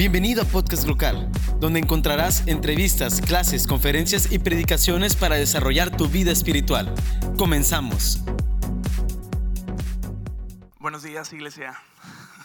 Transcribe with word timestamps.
Bienvenido 0.00 0.40
a 0.40 0.44
Podcast 0.46 0.86
Local, 0.86 1.30
donde 1.58 1.78
encontrarás 1.78 2.48
entrevistas, 2.48 3.20
clases, 3.20 3.66
conferencias 3.66 4.32
y 4.32 4.38
predicaciones 4.38 5.14
para 5.14 5.34
desarrollar 5.34 5.94
tu 5.94 6.08
vida 6.08 6.32
espiritual. 6.32 6.94
Comenzamos. 7.36 8.18
Buenos 10.78 11.02
días, 11.02 11.30
iglesia. 11.34 11.78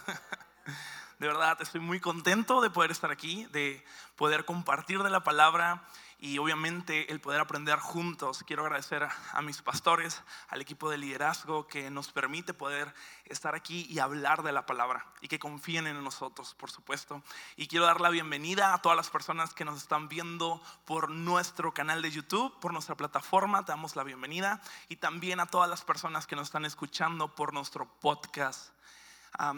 De 1.20 1.28
verdad, 1.28 1.57
estoy 1.62 1.79
muy 1.79 2.02
contento 2.02 2.60
de 2.60 2.69
poder 2.69 2.91
estar 2.91 3.10
aquí, 3.10 3.47
de 3.54 3.81
poder 4.17 4.44
compartir 4.44 5.01
de 5.01 5.10
la 5.10 5.24
palabra 5.24 5.81
y 6.20 6.38
obviamente 6.38 7.12
el 7.12 7.20
poder 7.20 7.42
aprender 7.42 7.79
juntos. 7.79 8.44
Quiero 8.46 8.64
agradecer 8.64 9.04
a 9.04 9.42
mis 9.42 9.62
pastores, 9.62 10.22
al 10.50 10.62
equipo 10.62 10.90
de 10.90 10.97
liderazgo 10.97 11.68
que 11.68 11.90
nos 11.90 12.12
permite 12.12 12.54
poder 12.54 12.94
estar 13.26 13.56
aquí 13.56 13.86
y 13.90 14.00
hablar 14.00 14.44
de 14.44 14.51
la 14.51 14.65
palabra 14.65 15.06
y 15.22 15.28
que 15.28 15.40
confíen 15.40 15.88
en 15.88 16.04
nosotros, 16.04 16.54
por 16.55 16.72
supuesto. 16.72 17.22
Y 17.55 17.68
quiero 17.68 17.86
dar 17.86 18.02
la 18.02 18.09
bienvenida 18.09 18.73
a 18.73 18.82
todas 18.82 18.96
las 18.96 19.09
personas 19.09 19.54
que 19.54 19.66
nos 19.66 19.78
están 19.78 20.08
viendo 20.08 20.62
por 20.86 21.09
nuestro 21.09 21.73
canal 21.73 22.02
de 22.02 22.12
YouTube, 22.12 22.59
por 22.59 22.73
nuestra 22.73 22.95
plataforma, 22.95 23.66
te 23.66 23.72
damos 23.72 23.95
la 23.95 24.04
bienvenida 24.04 24.62
y 24.90 24.98
también 24.98 25.40
a 25.40 25.48
todas 25.48 25.70
las 25.70 25.84
personas 25.84 26.28
que 26.28 26.36
nos 26.36 26.48
están 26.48 26.66
escuchando 26.66 27.34
por 27.36 27.54
nuestro 27.54 27.86
podcast. 28.00 28.72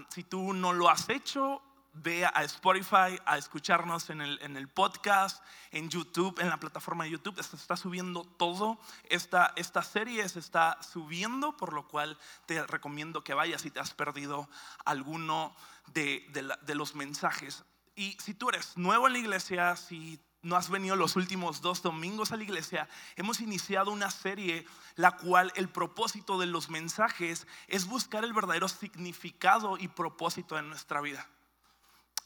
si 0.09 0.23
tú 0.23 0.53
no 0.53 0.73
lo 0.73 0.89
has 0.89 1.09
hecho, 1.09 1.61
ve 2.01 2.25
a 2.25 2.43
Spotify 2.43 3.19
a 3.25 3.37
escucharnos 3.37 4.09
en 4.09 4.21
el, 4.21 4.39
en 4.41 4.57
el, 4.57 4.67
podcast, 4.67 5.43
en 5.71 5.89
YouTube, 5.89 6.39
en 6.39 6.49
la 6.49 6.59
plataforma 6.59 7.03
de 7.03 7.11
YouTube. 7.11 7.41
Se 7.41 7.55
está 7.55 7.77
subiendo 7.77 8.23
todo. 8.23 8.79
Esta, 9.09 9.53
esta 9.55 9.83
serie 9.83 10.27
se 10.29 10.39
está 10.39 10.77
subiendo, 10.81 11.57
por 11.57 11.73
lo 11.73 11.87
cual 11.87 12.17
te 12.45 12.65
recomiendo 12.65 13.23
que 13.23 13.33
vayas 13.33 13.61
si 13.61 13.71
te 13.71 13.79
has 13.79 13.93
perdido 13.93 14.49
alguno 14.85 15.55
de, 15.93 16.25
de, 16.29 16.53
de 16.61 16.75
los 16.75 16.95
mensajes. 16.95 17.63
Y 17.95 18.17
si 18.23 18.33
tú 18.33 18.49
eres 18.49 18.77
nuevo 18.77 19.07
en 19.07 19.13
la 19.13 19.19
iglesia, 19.19 19.75
si 19.75 20.19
no 20.41 20.55
has 20.55 20.69
venido 20.69 20.95
los 20.95 21.15
últimos 21.15 21.61
dos 21.61 21.81
domingos 21.81 22.31
a 22.31 22.37
la 22.37 22.43
iglesia, 22.43 22.87
hemos 23.15 23.41
iniciado 23.41 23.91
una 23.91 24.11
serie 24.11 24.65
la 24.95 25.17
cual 25.17 25.51
el 25.55 25.69
propósito 25.69 26.39
de 26.39 26.45
los 26.45 26.69
mensajes 26.69 27.47
es 27.67 27.85
buscar 27.85 28.23
el 28.23 28.33
verdadero 28.33 28.67
significado 28.67 29.77
y 29.77 29.87
propósito 29.87 30.55
de 30.55 30.61
nuestra 30.61 31.01
vida. 31.01 31.27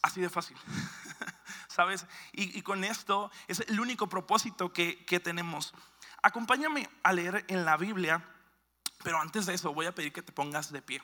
Así 0.01 0.21
de 0.21 0.29
fácil. 0.29 0.57
¿Sabes? 1.67 2.05
Y, 2.33 2.61
con 2.63 2.83
esto 2.83 3.31
es 3.47 3.61
el 3.61 3.79
único 3.79 4.07
propósito 4.07 4.73
que, 4.73 5.21
tenemos. 5.23 5.73
Acompáñame 6.21 6.89
a 7.03 7.13
leer 7.13 7.45
en 7.47 7.65
la 7.65 7.77
Biblia, 7.77 8.23
pero 9.03 9.19
antes 9.19 9.45
de 9.45 9.53
eso 9.53 9.73
voy 9.73 9.85
a 9.85 9.95
pedir 9.95 10.11
que 10.11 10.21
te 10.21 10.31
pongas 10.31 10.71
de 10.71 10.81
pie. 10.81 11.01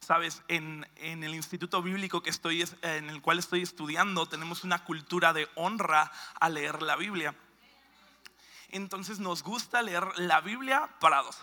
Sabes, 0.00 0.42
en, 0.48 0.86
en, 0.96 1.24
el 1.24 1.34
instituto 1.34 1.82
bíblico 1.82 2.22
que 2.22 2.30
estoy, 2.30 2.64
en 2.82 3.10
el 3.10 3.20
cual 3.20 3.38
estoy 3.38 3.62
estudiando, 3.62 4.26
tenemos 4.26 4.64
una 4.64 4.84
cultura 4.84 5.32
de 5.32 5.48
honra 5.54 6.10
a 6.40 6.48
leer 6.48 6.82
la 6.82 6.96
Biblia. 6.96 7.34
Entonces 8.70 9.18
nos 9.18 9.42
gusta 9.42 9.80
leer 9.82 10.06
la 10.18 10.40
Biblia 10.40 10.88
parados. 11.00 11.38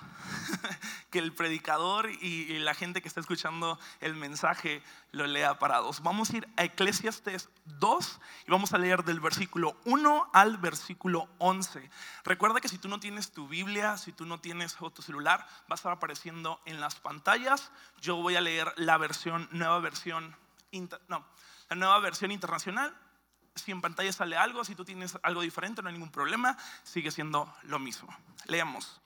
que 1.09 1.19
el 1.19 1.33
predicador 1.33 2.09
y, 2.09 2.59
la 2.59 2.73
gente 2.73 3.01
que 3.01 3.07
está 3.07 3.19
escuchando 3.19 3.79
el 3.99 4.15
mensaje 4.15 4.83
lo 5.11 5.25
lea 5.25 5.57
parados. 5.59 6.03
Vamos 6.03 6.29
a 6.29 6.37
ir 6.37 6.47
a 6.57 6.63
Eclesiastes 6.65 7.49
2 7.65 8.19
y 8.47 8.51
vamos 8.51 8.73
a 8.73 8.77
leer 8.77 9.03
del 9.03 9.19
versículo 9.19 9.77
1 9.85 10.29
al 10.33 10.57
versículo 10.57 11.29
11. 11.39 11.89
Recuerda 12.25 12.59
que 12.59 12.67
si 12.67 12.77
tú 12.77 12.89
no 12.89 12.99
tienes 12.99 13.31
tu 13.31 13.47
Biblia, 13.47 13.97
si 13.97 14.11
tú 14.11 14.25
no 14.25 14.39
tienes 14.39 14.75
tu 14.75 15.01
celular, 15.01 15.39
va 15.61 15.71
a 15.71 15.75
estar 15.75 15.91
apareciendo 15.91 16.59
en 16.65 16.79
las 16.79 16.95
pantallas. 16.95 17.71
Yo 18.01 18.17
voy 18.17 18.35
a 18.35 18.41
leer 18.41 18.73
la 18.75 18.97
versión, 18.97 19.47
nueva 19.51 19.79
versión, 19.79 20.35
no, 21.07 21.25
la 21.69 21.75
nueva 21.75 21.99
versión 21.99 22.31
internacional 22.31 22.95
si 23.55 23.71
en 23.71 23.81
pantalla 23.81 24.11
sale 24.11 24.35
algo, 24.35 24.65
si 24.65 24.75
tú 24.75 24.83
tienes 24.83 25.17
algo 25.23 25.41
diferente, 25.41 25.81
no 25.81 25.87
hay 25.87 25.93
ningún 25.93 26.11
problema, 26.11 26.57
sigue 26.83 27.09
siendo 27.09 27.51
lo 27.63 27.79
mismo. 27.79 28.13
Leamos. 28.45 29.01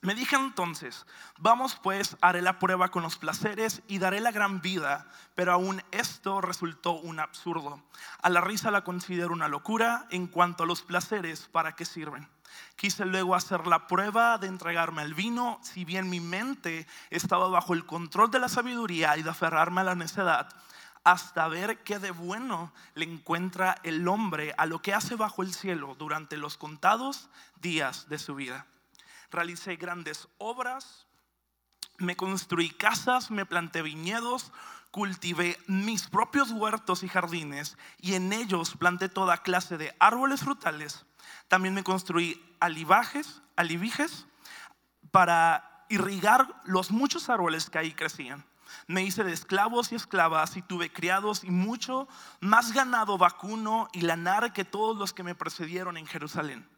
Me 0.00 0.14
dije 0.14 0.36
entonces, 0.36 1.06
vamos 1.38 1.76
pues, 1.82 2.16
haré 2.20 2.40
la 2.40 2.60
prueba 2.60 2.90
con 2.90 3.02
los 3.02 3.18
placeres 3.18 3.82
y 3.88 3.98
daré 3.98 4.20
la 4.20 4.30
gran 4.30 4.60
vida, 4.60 5.08
pero 5.34 5.52
aún 5.52 5.82
esto 5.90 6.40
resultó 6.40 6.92
un 6.92 7.18
absurdo. 7.18 7.82
A 8.22 8.28
la 8.28 8.40
risa 8.40 8.70
la 8.70 8.84
considero 8.84 9.32
una 9.32 9.48
locura 9.48 10.06
en 10.10 10.28
cuanto 10.28 10.62
a 10.62 10.66
los 10.66 10.82
placeres, 10.82 11.48
¿para 11.50 11.74
qué 11.74 11.84
sirven? 11.84 12.28
Quise 12.76 13.06
luego 13.06 13.34
hacer 13.34 13.66
la 13.66 13.88
prueba 13.88 14.38
de 14.38 14.46
entregarme 14.46 15.02
al 15.02 15.14
vino, 15.14 15.58
si 15.62 15.84
bien 15.84 16.08
mi 16.08 16.20
mente 16.20 16.86
estaba 17.10 17.48
bajo 17.48 17.74
el 17.74 17.84
control 17.84 18.30
de 18.30 18.38
la 18.38 18.48
sabiduría 18.48 19.16
y 19.16 19.22
de 19.22 19.30
aferrarme 19.30 19.80
a 19.80 19.84
la 19.84 19.94
necedad 19.96 20.48
hasta 21.10 21.48
ver 21.48 21.78
qué 21.84 21.98
de 21.98 22.10
bueno 22.10 22.70
le 22.94 23.06
encuentra 23.06 23.78
el 23.82 24.06
hombre 24.08 24.54
a 24.58 24.66
lo 24.66 24.82
que 24.82 24.92
hace 24.92 25.14
bajo 25.14 25.42
el 25.42 25.54
cielo 25.54 25.94
durante 25.98 26.36
los 26.36 26.58
contados 26.58 27.30
días 27.62 28.10
de 28.10 28.18
su 28.18 28.34
vida. 28.34 28.66
Realicé 29.30 29.76
grandes 29.76 30.28
obras, 30.36 31.06
me 31.96 32.14
construí 32.14 32.68
casas, 32.68 33.30
me 33.30 33.46
planté 33.46 33.80
viñedos, 33.80 34.52
cultivé 34.90 35.58
mis 35.66 36.08
propios 36.08 36.50
huertos 36.50 37.02
y 37.02 37.08
jardines 37.08 37.78
y 37.96 38.12
en 38.12 38.34
ellos 38.34 38.76
planté 38.76 39.08
toda 39.08 39.38
clase 39.38 39.78
de 39.78 39.96
árboles 39.98 40.40
frutales. 40.40 41.06
También 41.48 41.72
me 41.72 41.84
construí 41.84 42.54
alivajes, 42.60 43.40
alivijes 43.56 44.26
para 45.10 45.86
irrigar 45.88 46.60
los 46.64 46.90
muchos 46.90 47.30
árboles 47.30 47.70
que 47.70 47.78
ahí 47.78 47.92
crecían. 47.94 48.44
Me 48.86 49.02
hice 49.02 49.24
de 49.24 49.32
esclavos 49.32 49.92
y 49.92 49.94
esclavas 49.94 50.56
y 50.56 50.62
tuve 50.62 50.92
criados 50.92 51.44
y 51.44 51.50
mucho 51.50 52.08
más 52.40 52.72
ganado 52.72 53.18
vacuno 53.18 53.88
y 53.92 54.02
lanar 54.02 54.52
que 54.52 54.64
todos 54.64 54.96
los 54.96 55.12
que 55.12 55.22
me 55.22 55.34
precedieron 55.34 55.96
en 55.96 56.06
Jerusalén. 56.06 56.68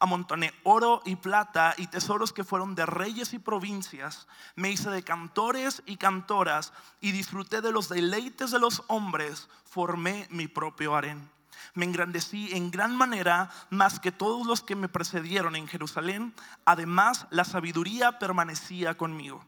Amontoné 0.00 0.52
oro 0.64 1.02
y 1.04 1.16
plata 1.16 1.74
y 1.76 1.86
tesoros 1.86 2.32
que 2.32 2.44
fueron 2.44 2.74
de 2.74 2.86
reyes 2.86 3.32
y 3.32 3.38
provincias. 3.38 4.26
Me 4.56 4.70
hice 4.70 4.90
de 4.90 5.02
cantores 5.02 5.82
y 5.86 5.96
cantoras 5.96 6.72
y 7.00 7.12
disfruté 7.12 7.60
de 7.60 7.72
los 7.72 7.88
deleites 7.88 8.50
de 8.50 8.58
los 8.58 8.82
hombres. 8.88 9.48
Formé 9.64 10.26
mi 10.30 10.48
propio 10.48 10.94
harén. 10.94 11.30
Me 11.74 11.84
engrandecí 11.84 12.50
en 12.52 12.70
gran 12.70 12.96
manera 12.96 13.50
más 13.70 14.00
que 14.00 14.12
todos 14.12 14.46
los 14.46 14.62
que 14.62 14.76
me 14.76 14.88
precedieron 14.88 15.56
en 15.56 15.68
Jerusalén. 15.68 16.34
Además, 16.64 17.26
la 17.30 17.44
sabiduría 17.44 18.18
permanecía 18.18 18.96
conmigo. 18.96 19.44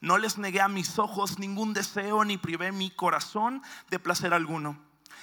No 0.00 0.18
les 0.18 0.38
negué 0.38 0.60
a 0.60 0.68
mis 0.68 0.98
ojos 0.98 1.38
ningún 1.38 1.72
deseo 1.72 2.24
ni 2.24 2.38
privé 2.38 2.72
mi 2.72 2.90
corazón 2.90 3.62
de 3.90 3.98
placer 3.98 4.34
alguno. 4.34 4.78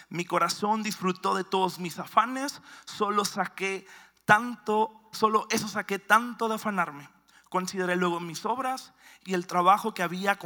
Mi 0.09 0.25
corazón 0.25 0.84
disfrutó 0.84 1.35
de 1.35 1.44
todos 1.44 1.79
mis 1.79 2.00
afanes, 2.00 2.61
solo 2.85 3.25
saqué 3.25 3.88
tanto, 4.25 5.09
solo 5.11 5.47
eso 5.50 5.67
saqué 5.67 6.00
tanto 6.00 6.47
de 6.47 6.56
afanarme. 6.56 7.09
Consideré 7.50 7.95
luego 7.95 8.19
mis 8.19 8.45
obras 8.45 8.94
y 9.25 9.35
el 9.35 9.45
trabajo 9.45 9.94
que 9.94 10.03
había 10.03 10.39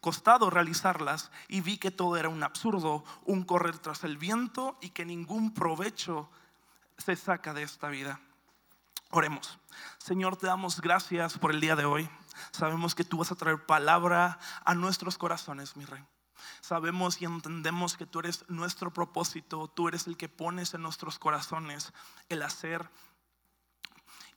costado 0.00 0.50
realizarlas 0.50 1.30
y 1.48 1.60
vi 1.60 1.76
que 1.76 1.90
todo 1.90 2.16
era 2.16 2.28
un 2.28 2.42
absurdo, 2.42 3.04
un 3.24 3.44
correr 3.44 3.78
tras 3.78 4.02
el 4.04 4.16
viento 4.16 4.78
y 4.80 4.90
que 4.90 5.04
ningún 5.04 5.52
provecho 5.52 6.30
se 6.96 7.16
saca 7.16 7.52
de 7.52 7.62
esta 7.62 7.88
vida. 7.88 8.20
Oremos. 9.10 9.58
Señor, 9.98 10.36
te 10.36 10.46
damos 10.46 10.80
gracias 10.80 11.38
por 11.38 11.50
el 11.52 11.60
día 11.60 11.76
de 11.76 11.84
hoy. 11.84 12.08
Sabemos 12.52 12.94
que 12.94 13.04
tú 13.04 13.18
vas 13.18 13.32
a 13.32 13.36
traer 13.36 13.64
palabra 13.66 14.38
a 14.64 14.74
nuestros 14.74 15.18
corazones, 15.18 15.76
mi 15.76 15.84
rey. 15.84 16.04
Sabemos 16.60 17.20
y 17.20 17.24
entendemos 17.24 17.96
que 17.96 18.06
tú 18.06 18.20
eres 18.20 18.44
nuestro 18.48 18.92
propósito, 18.92 19.68
tú 19.68 19.88
eres 19.88 20.06
el 20.06 20.16
que 20.16 20.28
pones 20.28 20.74
en 20.74 20.82
nuestros 20.82 21.18
corazones 21.18 21.92
el 22.28 22.42
hacer. 22.42 22.90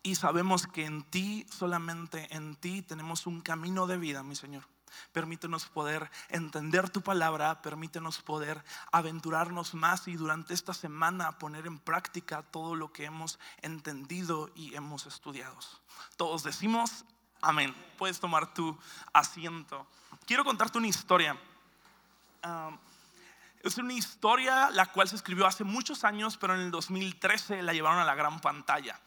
Y 0.04 0.16
sabemos 0.16 0.68
que 0.68 0.86
en 0.86 1.04
ti, 1.04 1.46
solamente 1.50 2.34
en 2.36 2.56
ti, 2.56 2.82
tenemos 2.82 3.28
un 3.28 3.42
camino 3.42 3.88
de 3.88 3.98
vida, 3.98 4.24
mi 4.24 4.36
Señor. 4.36 4.64
Permítenos 5.12 5.66
poder 5.66 6.10
entender 6.30 6.90
tu 6.90 7.02
palabra, 7.02 7.62
permítenos 7.62 8.22
poder 8.22 8.64
aventurarnos 8.92 9.74
más 9.74 10.08
y 10.08 10.16
durante 10.16 10.54
esta 10.54 10.74
semana 10.74 11.38
poner 11.38 11.68
en 11.68 11.78
práctica 11.78 12.44
todo 12.44 12.76
lo 12.76 12.94
que 12.94 13.06
hemos 13.06 13.40
entendido 13.62 14.50
y 14.56 14.76
hemos 14.76 15.06
estudiado. 15.06 15.58
Todos 16.16 16.44
decimos 16.44 17.06
Amén. 17.42 17.74
Puedes 17.98 18.20
tomar 18.20 18.54
tu 18.54 18.78
asiento. 19.14 19.86
Quiero 20.26 20.44
contarte 20.44 20.78
una 20.78 20.88
historia. 20.88 21.38
es 23.64 23.78
una 23.78 23.94
historia 23.94 24.70
la 24.72 24.88
cual 24.88 25.08
se 25.08 25.16
escribió 25.16 25.46
hace 25.46 25.64
muchos 25.64 26.04
años, 26.04 26.38
pero 26.38 26.56
en 26.56 26.62
el 26.62 26.72
2013 26.72 27.62
la 27.62 27.74
llevaron 27.74 28.00
a 28.00 28.06
la 28.06 28.16
gran 28.16 28.40
pantalla. 28.40 29.00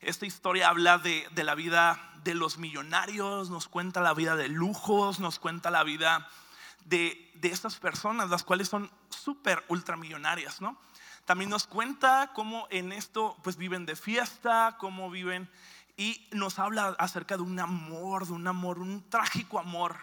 Esta 0.00 0.26
historia 0.26 0.68
habla 0.68 0.98
de, 0.98 1.28
la 1.34 1.54
vida 1.54 1.98
de 2.24 2.34
los 2.34 2.58
millonarios, 2.58 3.50
nos 3.50 3.68
cuenta 3.68 4.00
la 4.00 4.14
vida 4.14 4.36
de 4.36 4.48
lujos, 4.48 5.20
nos 5.20 5.38
cuenta 5.38 5.70
la 5.70 5.84
vida 5.84 6.28
de, 6.84 7.30
de 7.34 7.48
estas 7.48 7.76
personas, 7.76 8.30
las 8.30 8.44
cuales 8.44 8.68
son 8.68 8.90
súper 9.08 9.64
ultramillonarias, 9.68 10.60
¿no? 10.60 10.76
También 11.24 11.50
nos 11.50 11.66
cuenta 11.66 12.30
cómo 12.34 12.68
en 12.70 12.92
esto 12.92 13.36
pues 13.42 13.56
viven 13.56 13.86
de 13.86 13.96
fiesta, 13.96 14.76
cómo 14.78 15.10
viven 15.10 15.50
y 15.96 16.28
nos 16.32 16.58
habla 16.58 16.94
acerca 16.98 17.36
de 17.36 17.42
un 17.42 17.58
amor, 17.58 18.26
de 18.26 18.32
un 18.32 18.46
amor, 18.46 18.78
un 18.78 19.08
trágico 19.08 19.58
amor. 19.58 19.96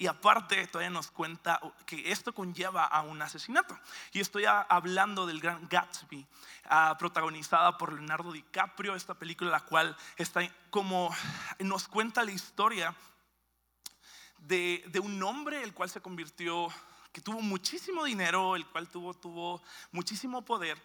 Y 0.00 0.06
aparte 0.06 0.64
todavía 0.68 0.90
nos 0.90 1.10
cuenta 1.10 1.60
que 1.84 2.12
esto 2.12 2.32
conlleva 2.32 2.84
a 2.84 3.02
un 3.02 3.20
asesinato. 3.20 3.76
Y 4.12 4.20
estoy 4.20 4.44
hablando 4.46 5.26
del 5.26 5.40
gran 5.40 5.66
Gatsby, 5.68 6.24
ah, 6.66 6.96
protagonizada 6.98 7.76
por 7.76 7.92
Leonardo 7.92 8.30
DiCaprio, 8.30 8.94
esta 8.94 9.14
película 9.14 9.50
la 9.50 9.60
cual 9.60 9.96
está 10.16 10.40
como 10.70 11.14
nos 11.58 11.88
cuenta 11.88 12.22
la 12.22 12.30
historia 12.30 12.94
de, 14.38 14.84
de 14.86 15.00
un 15.00 15.20
hombre 15.22 15.62
el 15.64 15.74
cual 15.74 15.90
se 15.90 16.00
convirtió, 16.00 16.68
que 17.12 17.20
tuvo 17.20 17.40
muchísimo 17.40 18.04
dinero, 18.04 18.54
el 18.54 18.66
cual 18.66 18.88
tuvo, 18.88 19.14
tuvo 19.14 19.60
muchísimo 19.90 20.44
poder. 20.44 20.80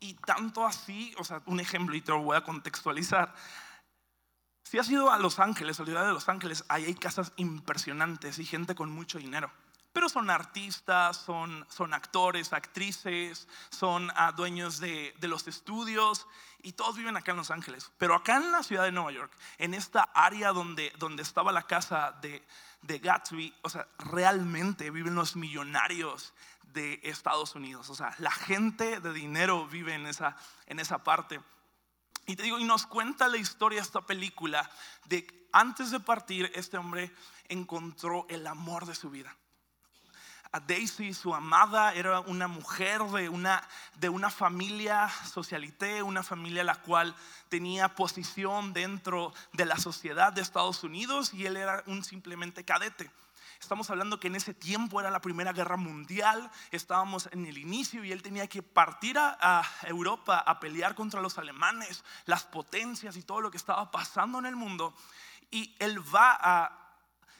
Y 0.00 0.14
tanto 0.14 0.66
así, 0.66 1.14
o 1.18 1.24
sea, 1.24 1.40
un 1.46 1.60
ejemplo 1.60 1.94
y 1.94 2.00
te 2.00 2.10
lo 2.10 2.22
voy 2.22 2.36
a 2.36 2.42
contextualizar 2.42 3.32
si 4.70 4.78
has 4.78 4.88
ido 4.88 5.10
a 5.10 5.18
Los 5.18 5.40
Ángeles, 5.40 5.80
a 5.80 5.82
la 5.82 5.86
ciudad 5.86 6.06
de 6.06 6.12
Los 6.12 6.28
Ángeles, 6.28 6.64
ahí 6.68 6.84
hay 6.84 6.94
casas 6.94 7.32
impresionantes 7.34 8.38
y 8.38 8.44
gente 8.44 8.76
con 8.76 8.88
mucho 8.88 9.18
dinero. 9.18 9.50
Pero 9.92 10.08
son 10.08 10.30
artistas, 10.30 11.16
son, 11.16 11.66
son 11.68 11.92
actores, 11.92 12.52
actrices, 12.52 13.48
son 13.70 14.12
ah, 14.14 14.30
dueños 14.30 14.78
de, 14.78 15.12
de, 15.18 15.26
los 15.26 15.48
estudios 15.48 16.28
y 16.62 16.70
todos 16.70 16.96
viven 16.96 17.16
acá 17.16 17.32
en 17.32 17.38
Los 17.38 17.50
Ángeles. 17.50 17.90
Pero 17.98 18.14
acá 18.14 18.36
en 18.36 18.52
la 18.52 18.62
ciudad 18.62 18.84
de 18.84 18.92
Nueva 18.92 19.10
York, 19.10 19.32
en 19.58 19.74
esta 19.74 20.02
área 20.14 20.52
donde, 20.52 20.92
donde 21.00 21.24
estaba 21.24 21.50
la 21.50 21.64
casa 21.64 22.16
de, 22.22 22.40
de 22.82 22.98
Gatsby, 23.00 23.52
o 23.62 23.70
sea, 23.70 23.88
realmente 23.98 24.92
viven 24.92 25.16
los 25.16 25.34
millonarios 25.34 26.32
de 26.72 27.00
Estados 27.02 27.56
Unidos. 27.56 27.90
O 27.90 27.96
sea, 27.96 28.14
la 28.18 28.30
gente 28.30 29.00
de 29.00 29.12
dinero 29.12 29.66
vive 29.66 29.94
en 29.94 30.06
esa, 30.06 30.36
en 30.68 30.78
esa 30.78 31.02
parte. 31.02 31.40
Y 32.30 32.36
te 32.36 32.44
digo, 32.44 32.60
y 32.60 32.64
nos 32.64 32.86
cuenta 32.86 33.26
la 33.26 33.38
historia 33.38 33.80
esta 33.80 34.02
película 34.02 34.70
de 35.06 35.26
antes 35.52 35.90
de 35.90 35.98
partir, 35.98 36.48
este 36.54 36.78
hombre 36.78 37.10
encontró 37.48 38.24
el 38.28 38.46
amor 38.46 38.86
de 38.86 38.94
su 38.94 39.10
vida. 39.10 39.36
A 40.52 40.60
Daisy, 40.60 41.12
su 41.12 41.34
amada, 41.34 41.92
era 41.92 42.20
una 42.20 42.46
mujer 42.46 43.02
de 43.02 43.28
una, 43.28 43.68
de 43.96 44.08
una 44.08 44.30
familia 44.30 45.08
socialité, 45.08 46.04
una 46.04 46.22
familia 46.22 46.62
la 46.62 46.76
cual 46.76 47.16
tenía 47.48 47.96
posición 47.96 48.72
dentro 48.72 49.34
de 49.52 49.64
la 49.64 49.76
sociedad 49.76 50.32
de 50.32 50.42
Estados 50.42 50.84
Unidos 50.84 51.34
y 51.34 51.46
él 51.46 51.56
era 51.56 51.82
un 51.86 52.04
simplemente 52.04 52.64
cadete. 52.64 53.10
Estamos 53.60 53.90
hablando 53.90 54.18
que 54.18 54.28
en 54.28 54.36
ese 54.36 54.54
tiempo 54.54 55.00
era 55.00 55.10
la 55.10 55.20
Primera 55.20 55.52
Guerra 55.52 55.76
Mundial, 55.76 56.50
estábamos 56.70 57.28
en 57.30 57.44
el 57.44 57.58
inicio 57.58 58.02
y 58.02 58.10
él 58.10 58.22
tenía 58.22 58.46
que 58.46 58.62
partir 58.62 59.18
a, 59.18 59.62
Europa 59.82 60.38
a 60.38 60.58
pelear 60.58 60.94
contra 60.94 61.20
los 61.20 61.36
alemanes, 61.36 62.02
las 62.24 62.44
potencias 62.44 63.16
y 63.16 63.22
todo 63.22 63.42
lo 63.42 63.50
que 63.50 63.58
estaba 63.58 63.90
pasando 63.90 64.38
en 64.38 64.46
el 64.46 64.56
mundo. 64.56 64.94
Y 65.50 65.76
él 65.78 66.00
va 66.12 66.38
a 66.40 66.96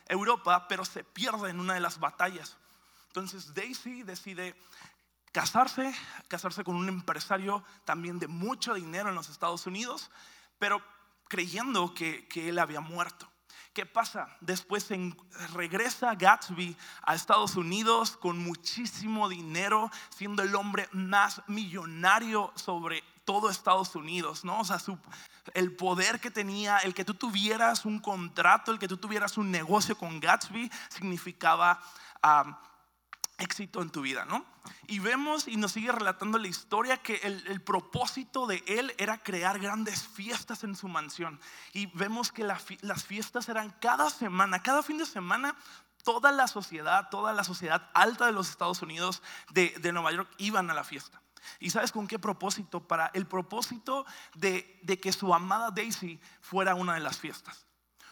Europa, 0.06 0.69
pero 0.69 0.84
se 0.84 1.05
pierde 1.05 1.50
en 1.50 1.58
una 1.58 1.75
de 1.75 1.81
las 1.81 1.99
batallas. 1.99 2.58
Entonces 3.06 3.55
Daisy 3.55 4.02
decide 4.02 4.55
casarse, 5.32 5.94
casarse 6.28 6.64
con 6.64 6.76
un 6.76 6.88
empresario 6.88 7.64
también 7.84 8.19
de 8.19 8.28
mucho 8.28 8.75
dinero 8.75 9.08
en 9.08 9.14
los 9.14 9.31
Estados 9.31 9.67
Unidos, 9.67 10.11
pero 10.58 10.82
creyendo 11.28 11.94
que, 11.94 12.28
que 12.28 12.50
él 12.50 12.58
había 12.58 12.81
muerto. 12.81 13.30
¿Qué 13.72 13.87
pasa? 13.87 14.37
Después 14.40 14.88
regresa 15.52 16.17
Gatsby 16.17 16.76
a 17.02 17.14
Estados 17.14 17.55
Unidos 17.55 18.17
con 18.17 18.37
muchísimo 18.38 19.28
dinero, 19.28 19.90
siendo 20.08 20.43
el 20.43 20.55
hombre 20.56 20.88
más 20.93 21.40
millonario 21.46 22.52
sobre 22.56 23.05
todo 23.25 23.49
Estados 23.49 23.94
Unidos, 23.94 24.44
¿no? 24.44 24.58
O 24.58 24.64
sea, 24.64 24.78
el 25.55 25.76
poder 25.76 26.19
que 26.19 26.32
tenía, 26.32 26.78
el 26.78 26.94
que 26.94 27.05
tú 27.05 27.14
tuvieras 27.14 27.84
un 27.84 28.00
contrato, 28.00 28.72
el 28.72 28.81
que 28.81 28.88
tú 28.88 28.96
tuvieras 28.96 29.38
un 29.38 29.52
negocio 29.52 29.96
con 29.96 30.19
Gatsby, 30.19 30.69
significaba 30.88 31.81
éxito 33.41 33.83
en 33.83 33.91
tu 33.91 34.03
vida, 34.03 34.25
¿no? 34.25 34.45
Y 34.87 34.99
vemos 34.99 35.49
y 35.49 35.57
nos 35.57 35.73
sigue 35.73 35.91
relatando 35.91 36.39
la 36.39 36.49
historia 36.49 36.99
que 36.99 37.17
el, 37.23 37.61
propósito 37.63 38.47
de 38.47 38.63
él 38.67 38.95
era 38.99 39.19
crear 39.19 39.59
grandes 39.59 40.03
fiestas 40.03 40.65
en 40.65 40.77
su 40.77 40.89
mansión. 40.89 41.41
Y 41.73 41.87
vemos 41.87 42.31
que 42.33 42.45
las 42.45 43.05
fiestas 43.05 43.49
eran 43.49 43.71
cada 43.81 44.11
semana, 44.11 44.63
cada 44.63 44.83
fin 44.83 44.99
de 44.99 45.07
semana, 45.07 45.57
toda 46.03 46.33
la 46.33 46.49
sociedad, 46.49 47.09
toda 47.11 47.33
la 47.33 47.45
sociedad 47.45 47.91
alta 47.95 48.27
de 48.27 48.33
los 48.33 48.51
Estados 48.51 48.83
Unidos, 48.83 49.23
de, 49.51 49.93
Nueva 49.93 50.13
York, 50.13 50.31
iban 50.39 50.71
a 50.71 50.75
la 50.75 50.85
fiesta. 50.85 51.21
¿Y 51.59 51.71
sabes 51.71 51.93
con 51.93 52.07
qué 52.07 52.19
propósito? 52.19 52.87
Para 52.87 53.11
el 53.15 53.27
propósito 53.27 54.05
de, 54.35 54.81
que 55.01 55.13
su 55.13 55.35
amada 55.35 55.71
Daisy 55.71 56.21
fuera 56.41 56.75
una 56.75 56.95
de 56.95 57.01
las 57.01 57.19
fiestas. 57.19 57.67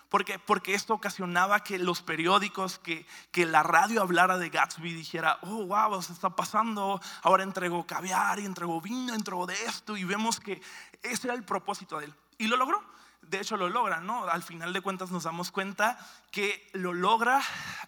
Porque, 0.09 0.39
porque 0.39 0.75
esto 0.75 0.95
ocasionaba 0.95 1.63
que 1.63 1.79
los 1.79 2.03
periódicos, 2.03 2.79
que, 2.79 3.07
que 3.31 3.45
la 3.45 3.63
radio 3.63 4.01
hablara 4.01 4.39
de 4.39 4.49
Gatsby, 4.49 4.95
dijera, 4.95 5.39
oh, 5.43 5.67
wow, 5.67 6.01
se 6.03 6.15
está 6.15 6.31
pasando, 6.31 7.01
ahora 7.23 7.43
entregó 7.43 7.87
caviar 7.87 8.39
y 8.39 8.47
entregó 8.47 8.81
vino, 8.81 9.15
entregó 9.15 9.47
de 9.47 9.55
esto, 9.67 9.97
y 9.97 10.05
vemos 10.05 10.41
que 10.41 10.63
ese 11.03 11.27
era 11.27 11.35
el 11.35 11.45
propósito 11.45 11.99
de 11.99 12.07
él. 12.07 12.15
Y 12.39 12.47
lo 12.47 12.57
logró. 12.57 12.83
De 13.21 13.41
hecho, 13.41 13.59
lo 13.59 13.69
logra, 13.69 14.01
¿no? 14.01 14.25
Al 14.25 14.43
final 14.43 14.73
de 14.73 14.81
cuentas 14.81 15.11
nos 15.11 15.25
damos 15.25 15.51
cuenta 15.51 15.99
que 16.31 16.71
lo 16.73 16.95
logra. 16.95 17.43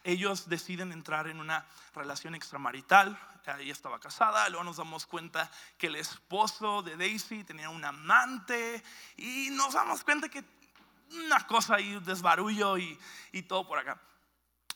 Ellos 0.04 0.50
deciden 0.50 0.92
entrar 0.92 1.28
en 1.28 1.40
una 1.40 1.64
relación 1.94 2.34
extramarital. 2.34 3.18
Ella 3.58 3.72
estaba 3.72 3.98
casada. 4.00 4.48
Luego 4.50 4.64
nos 4.64 4.76
damos 4.76 5.06
cuenta 5.06 5.50
que 5.78 5.86
el 5.86 5.96
esposo 5.96 6.82
de 6.82 6.96
Daisy 6.96 7.42
tenía 7.44 7.70
un 7.70 7.84
amante. 7.84 8.82
Y 9.16 9.48
nos 9.52 9.72
damos 9.72 10.04
cuenta 10.04 10.28
que 10.28 10.44
una 11.10 11.46
cosa 11.46 11.76
ahí, 11.76 11.98
desbarullo 12.00 12.78
y, 12.78 12.98
y 13.32 13.42
todo 13.42 13.66
por 13.66 13.78
acá. 13.78 14.00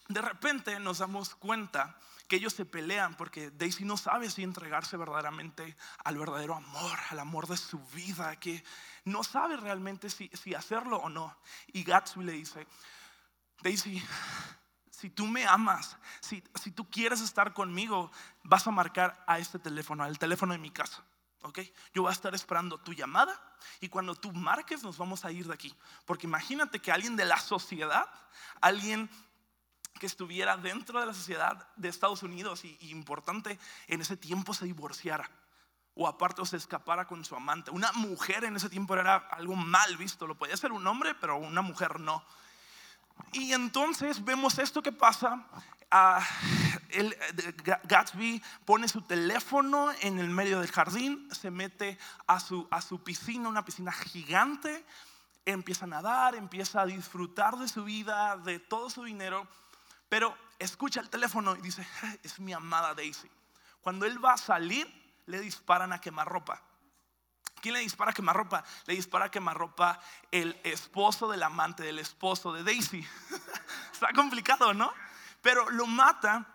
De 0.09 0.21
repente 0.21 0.79
nos 0.81 0.99
damos 0.99 1.35
cuenta 1.35 1.99
que 2.29 2.37
ellos 2.37 2.53
se 2.53 2.65
pelean 2.65 3.17
porque 3.17 3.51
Daisy 3.51 3.85
no 3.85 3.97
sabe 3.97 4.31
si 4.31 4.43
entregarse 4.43 4.97
verdaderamente 4.97 5.77
al 6.05 6.19
verdadero 6.19 6.55
amor, 6.55 6.99
al 7.11 7.19
amor 7.19 7.47
de 7.47 7.57
su 7.57 7.79
vida, 7.89 8.37
que 8.37 8.65
no 9.05 9.25
sabe 9.25 9.57
realmente 9.57 10.09
si, 10.11 10.31
si 10.33 10.55
hacerlo 10.55 10.99
o 10.99 11.09
no. 11.09 11.37
Y 11.69 11.85
Gatsby 11.85 12.25
le 12.25 12.33
dice, 12.33 12.67
Daisy, 13.63 14.03
si 14.91 15.11
tú 15.11 15.27
me 15.27 15.47
amas, 15.47 15.97
si, 16.21 16.43
si 16.55 16.71
tú 16.71 16.89
quieres 16.91 17.21
estar 17.21 17.53
conmigo, 17.53 18.11
vas 18.43 18.67
a 18.67 18.71
marcar 18.71 19.23
a 19.27 19.39
este 19.39 19.59
teléfono, 19.59 20.05
al 20.05 20.19
teléfono 20.19 20.53
de 20.53 20.59
mi 20.59 20.71
casa. 20.71 21.05
¿Ok? 21.45 21.61
Yo 21.93 22.03
voy 22.03 22.11
a 22.11 22.13
estar 22.13 22.35
esperando 22.35 22.79
tu 22.79 22.93
llamada 22.93 23.39
y 23.81 23.89
cuando 23.89 24.15
tú 24.15 24.33
marques 24.33 24.83
nos 24.83 24.97
vamos 24.97 25.25
a 25.25 25.31
ir 25.31 25.47
de 25.47 25.55
aquí. 25.55 25.75
Porque 26.07 26.27
imagínate 26.27 26.81
que 26.81 26.91
alguien 26.91 27.17
de 27.17 27.27
la 27.27 27.39
sociedad, 27.39 28.09
alguien 28.61 29.11
que 30.01 30.07
estuviera 30.07 30.57
dentro 30.57 30.99
de 30.99 31.07
la 31.07 31.15
sociedad 31.15 31.69
de 31.77 31.89
Estados 31.89 32.23
Unidos 32.23 32.65
y, 32.65 32.77
importante 32.91 33.59
en 33.87 34.01
ese 34.01 34.17
tiempo 34.17 34.55
se 34.55 34.65
divorciara 34.65 35.31
o 35.95 36.09
aparte 36.09 36.43
o 36.43 36.47
se 36.47 36.57
escapara 36.57 37.07
con 37.07 37.25
su 37.25 37.37
amante. 37.37 37.71
Una 37.71 37.93
mujer 37.93 38.45
en 38.45 38.57
ese 38.57 38.71
tiempo 38.71 38.95
era 38.95 39.17
algo 39.17 39.55
mal 39.55 39.97
visto, 39.97 40.27
lo 40.27 40.37
podía 40.37 40.57
ser 40.57 40.73
un 40.73 40.87
hombre, 40.87 41.15
pero 41.15 41.37
una 41.37 41.63
mujer 41.63 42.01
no. 42.01 42.25
Y 43.33 43.53
entonces 43.53 44.25
vemos 44.25 44.59
esto 44.59 44.83
que 44.83 44.91
pasa 44.91 45.47
Gatsby 47.85 48.43
pone 48.65 48.89
su 48.89 49.03
teléfono 49.03 49.91
en 50.01 50.19
el 50.19 50.29
medio 50.29 50.61
del 50.61 50.71
jardín, 50.71 51.29
se 51.33 51.51
mete 51.51 51.99
a 52.27 52.41
su, 52.41 52.67
a 52.71 52.81
su 52.81 53.03
piscina, 53.03 53.49
una 53.49 53.65
piscina 53.65 53.93
gigante, 53.93 54.85
empieza 55.45 55.85
a 55.85 55.89
nadar, 55.89 56.35
empieza 56.35 56.81
a 56.83 56.87
disfrutar 56.87 57.57
de 57.57 57.69
su 57.69 57.85
vida, 57.85 58.37
de 58.39 58.59
todo 58.59 58.91
su 58.91 59.05
dinero, 59.05 59.47
pero 60.09 60.37
escucha 60.59 61.01
el 61.01 61.11
teléfono 61.11 61.57
y 61.57 61.61
dice, 61.61 61.87
es 62.23 62.39
mi 62.41 62.53
amada 62.53 62.95
Daisy. 62.95 63.31
Cuando 63.81 64.07
él 64.07 64.25
va 64.25 64.35
a 64.35 64.39
salir, 64.39 64.87
le 65.27 65.41
disparan 65.41 65.93
a 65.93 66.01
quemarropa. 66.01 66.63
¿Quién 67.61 67.75
le 67.75 67.81
dispara 67.81 68.11
a 68.11 68.15
quemarropa? 68.15 68.63
Le 68.87 68.95
dispara 68.95 69.27
a 69.27 69.31
quemarropa 69.31 69.99
el 70.31 70.61
esposo 70.65 71.31
del 71.31 71.43
amante 71.43 71.83
del 71.83 71.99
esposo 71.99 72.53
de 72.53 72.63
Daisy. 72.63 73.07
Está 73.93 74.13
complicado, 74.13 74.75
¿no? 74.75 74.93
Pero 75.45 75.69
lo 75.69 75.87
mata 75.87 76.47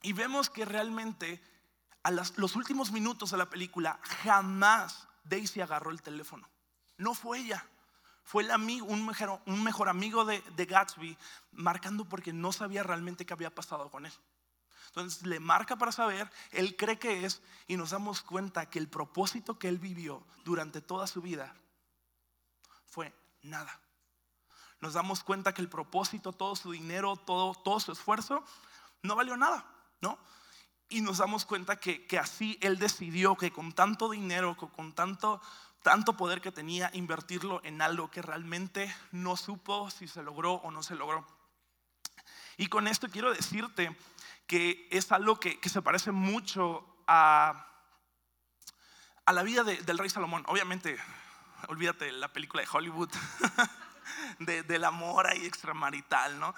y 0.00 0.14
vemos 0.14 0.48
que 0.48 0.64
realmente 0.64 1.42
a 2.02 2.10
los 2.10 2.56
últimos 2.56 2.90
minutos 2.90 3.32
de 3.32 3.36
la 3.36 3.50
película 3.50 4.00
jamás 4.22 5.06
Daisy 5.24 5.60
agarró 5.60 5.90
el 5.90 6.00
teléfono. 6.00 6.48
No 6.96 7.12
fue 7.12 7.40
ella. 7.40 7.66
Fue 8.24 8.44
el 8.44 8.50
amigo, 8.50 8.86
un, 8.86 9.04
mejor, 9.04 9.42
un 9.44 9.62
mejor 9.62 9.90
amigo 9.90 10.24
de, 10.24 10.40
de 10.56 10.64
Gatsby 10.64 11.18
marcando 11.52 12.06
porque 12.06 12.32
no 12.32 12.50
sabía 12.50 12.82
realmente 12.82 13.26
qué 13.26 13.34
había 13.34 13.54
pasado 13.54 13.90
con 13.90 14.06
él. 14.06 14.12
Entonces 14.86 15.26
le 15.26 15.38
marca 15.38 15.76
para 15.76 15.92
saber, 15.92 16.30
él 16.52 16.76
cree 16.76 16.98
que 16.98 17.26
es 17.26 17.42
y 17.66 17.76
nos 17.76 17.90
damos 17.90 18.22
cuenta 18.22 18.70
que 18.70 18.78
el 18.78 18.88
propósito 18.88 19.58
que 19.58 19.68
él 19.68 19.78
vivió 19.78 20.26
durante 20.46 20.80
toda 20.80 21.06
su 21.06 21.20
vida 21.20 21.54
fue 22.86 23.12
nada 23.42 23.78
nos 24.80 24.94
damos 24.94 25.24
cuenta 25.24 25.52
que 25.52 25.62
el 25.62 25.68
propósito, 25.68 26.32
todo 26.32 26.56
su 26.56 26.72
dinero, 26.72 27.16
todo, 27.16 27.54
todo 27.54 27.80
su 27.80 27.92
esfuerzo, 27.92 28.44
no 29.02 29.16
valió 29.16 29.36
nada, 29.36 29.64
¿no? 30.00 30.18
Y 30.88 31.00
nos 31.00 31.18
damos 31.18 31.44
cuenta 31.44 31.76
que, 31.76 32.06
que 32.06 32.18
así 32.18 32.58
él 32.62 32.78
decidió 32.78 33.36
que 33.36 33.50
con 33.50 33.72
tanto 33.72 34.10
dinero, 34.10 34.56
con 34.56 34.94
tanto, 34.94 35.40
tanto 35.82 36.16
poder 36.16 36.40
que 36.40 36.52
tenía, 36.52 36.90
invertirlo 36.94 37.60
en 37.64 37.82
algo 37.82 38.10
que 38.10 38.22
realmente 38.22 38.94
no 39.12 39.36
supo 39.36 39.90
si 39.90 40.08
se 40.08 40.22
logró 40.22 40.54
o 40.54 40.70
no 40.70 40.82
se 40.82 40.94
logró. 40.94 41.26
Y 42.56 42.66
con 42.66 42.88
esto 42.88 43.08
quiero 43.08 43.32
decirte 43.32 43.96
que 44.46 44.88
es 44.90 45.12
algo 45.12 45.38
que, 45.38 45.60
se 45.68 45.82
parece 45.82 46.10
mucho 46.10 46.84
a, 47.06 47.66
a 49.26 49.32
la 49.32 49.42
vida 49.42 49.62
del 49.62 49.98
rey 49.98 50.08
Salomón. 50.08 50.42
Obviamente, 50.48 50.98
olvídate 51.68 52.10
la 52.12 52.32
película 52.32 52.62
de 52.62 52.68
Hollywood, 52.72 53.10
del 54.38 54.84
amor 54.84 55.26
ahí 55.26 55.44
extramarital, 55.44 56.38
¿no? 56.38 56.54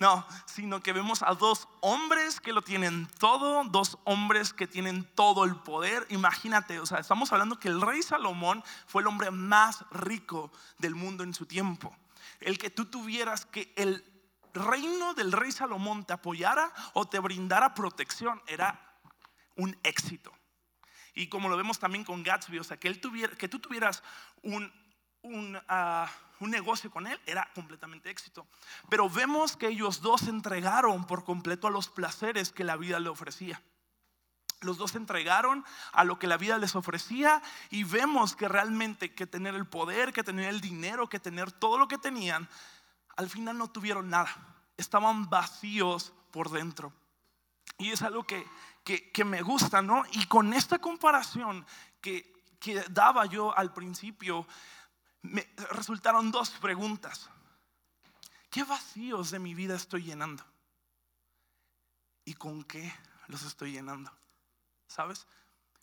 No, 0.00 0.26
sino 0.46 0.82
que 0.82 0.94
vemos 0.94 1.22
a 1.22 1.34
dos 1.34 1.68
hombres 1.82 2.40
que 2.40 2.54
lo 2.54 2.62
tienen 2.62 3.06
todo, 3.18 3.62
dos 3.64 3.98
hombres 4.04 4.54
que 4.54 4.66
tienen 4.66 5.04
todo 5.14 5.44
el 5.44 5.56
poder. 5.56 6.06
Imagínate, 6.08 6.80
o 6.80 6.86
sea, 6.86 7.00
estamos 7.00 7.30
hablando 7.32 7.60
que 7.60 7.68
el 7.68 7.82
rey 7.82 8.02
Salomón 8.02 8.64
fue 8.86 9.02
el 9.02 9.08
hombre 9.08 9.30
más 9.30 9.84
rico 9.90 10.50
del 10.78 10.94
mundo 10.94 11.22
en 11.22 11.34
su 11.34 11.44
tiempo. 11.44 11.94
El 12.40 12.56
que 12.56 12.70
tú 12.70 12.86
tuvieras 12.86 13.44
que 13.44 13.74
el 13.76 14.02
reino 14.54 15.12
del 15.12 15.32
rey 15.32 15.52
Salomón 15.52 16.06
te 16.06 16.14
apoyara 16.14 16.72
o 16.94 17.06
te 17.06 17.18
brindara 17.18 17.74
protección 17.74 18.40
era 18.46 18.80
un 19.56 19.78
éxito. 19.82 20.32
Y 21.14 21.28
como 21.28 21.50
lo 21.50 21.58
vemos 21.58 21.78
también 21.78 22.04
con 22.04 22.22
Gatsby, 22.22 22.58
o 22.58 22.64
sea, 22.64 22.78
que, 22.78 22.88
él 22.88 23.00
tuviera, 23.00 23.36
que 23.36 23.48
tú 23.48 23.58
tuvieras 23.58 24.02
un, 24.42 24.72
un 25.22 25.60
ah, 25.68 26.10
un 26.40 26.50
negocio 26.50 26.90
con 26.90 27.06
él, 27.06 27.20
era 27.26 27.48
completamente 27.54 28.10
éxito. 28.10 28.46
Pero 28.88 29.08
vemos 29.08 29.56
que 29.56 29.68
ellos 29.68 30.00
dos 30.00 30.22
se 30.22 30.30
entregaron 30.30 31.06
por 31.06 31.24
completo 31.24 31.66
a 31.66 31.70
los 31.70 31.88
placeres 31.88 32.50
que 32.50 32.64
la 32.64 32.76
vida 32.76 32.98
le 32.98 33.10
ofrecía. 33.10 33.62
Los 34.62 34.76
dos 34.76 34.92
se 34.92 34.98
entregaron 34.98 35.64
a 35.92 36.04
lo 36.04 36.18
que 36.18 36.26
la 36.26 36.36
vida 36.36 36.58
les 36.58 36.74
ofrecía 36.74 37.42
y 37.70 37.84
vemos 37.84 38.36
que 38.36 38.48
realmente 38.48 39.14
que 39.14 39.26
tener 39.26 39.54
el 39.54 39.66
poder, 39.66 40.12
que 40.12 40.24
tener 40.24 40.48
el 40.48 40.60
dinero, 40.60 41.08
que 41.08 41.20
tener 41.20 41.52
todo 41.52 41.78
lo 41.78 41.88
que 41.88 41.98
tenían, 41.98 42.48
al 43.16 43.28
final 43.28 43.56
no 43.56 43.70
tuvieron 43.70 44.10
nada. 44.10 44.30
Estaban 44.76 45.28
vacíos 45.28 46.12
por 46.30 46.50
dentro. 46.50 46.92
Y 47.78 47.90
es 47.90 48.02
algo 48.02 48.24
que, 48.24 48.46
que, 48.84 49.24
me 49.24 49.40
gusta, 49.40 49.80
¿no? 49.80 50.04
Y 50.12 50.26
con 50.26 50.52
esta 50.52 50.78
comparación 50.78 51.64
que, 52.02 52.44
que 52.58 52.82
daba 52.90 53.24
yo 53.24 53.56
al 53.56 53.72
principio, 53.72 54.46
me 55.22 55.48
resultaron 55.70 56.30
dos 56.30 56.50
preguntas. 56.50 57.28
¿Qué 58.50 58.64
vacíos 58.64 59.30
de 59.30 59.38
mi 59.38 59.54
vida 59.54 59.76
estoy 59.76 60.02
llenando? 60.02 60.44
¿Y 62.24 62.34
con 62.34 62.64
qué 62.64 62.92
los 63.28 63.42
estoy 63.42 63.72
llenando? 63.72 64.10
¿Sabes? 64.88 65.26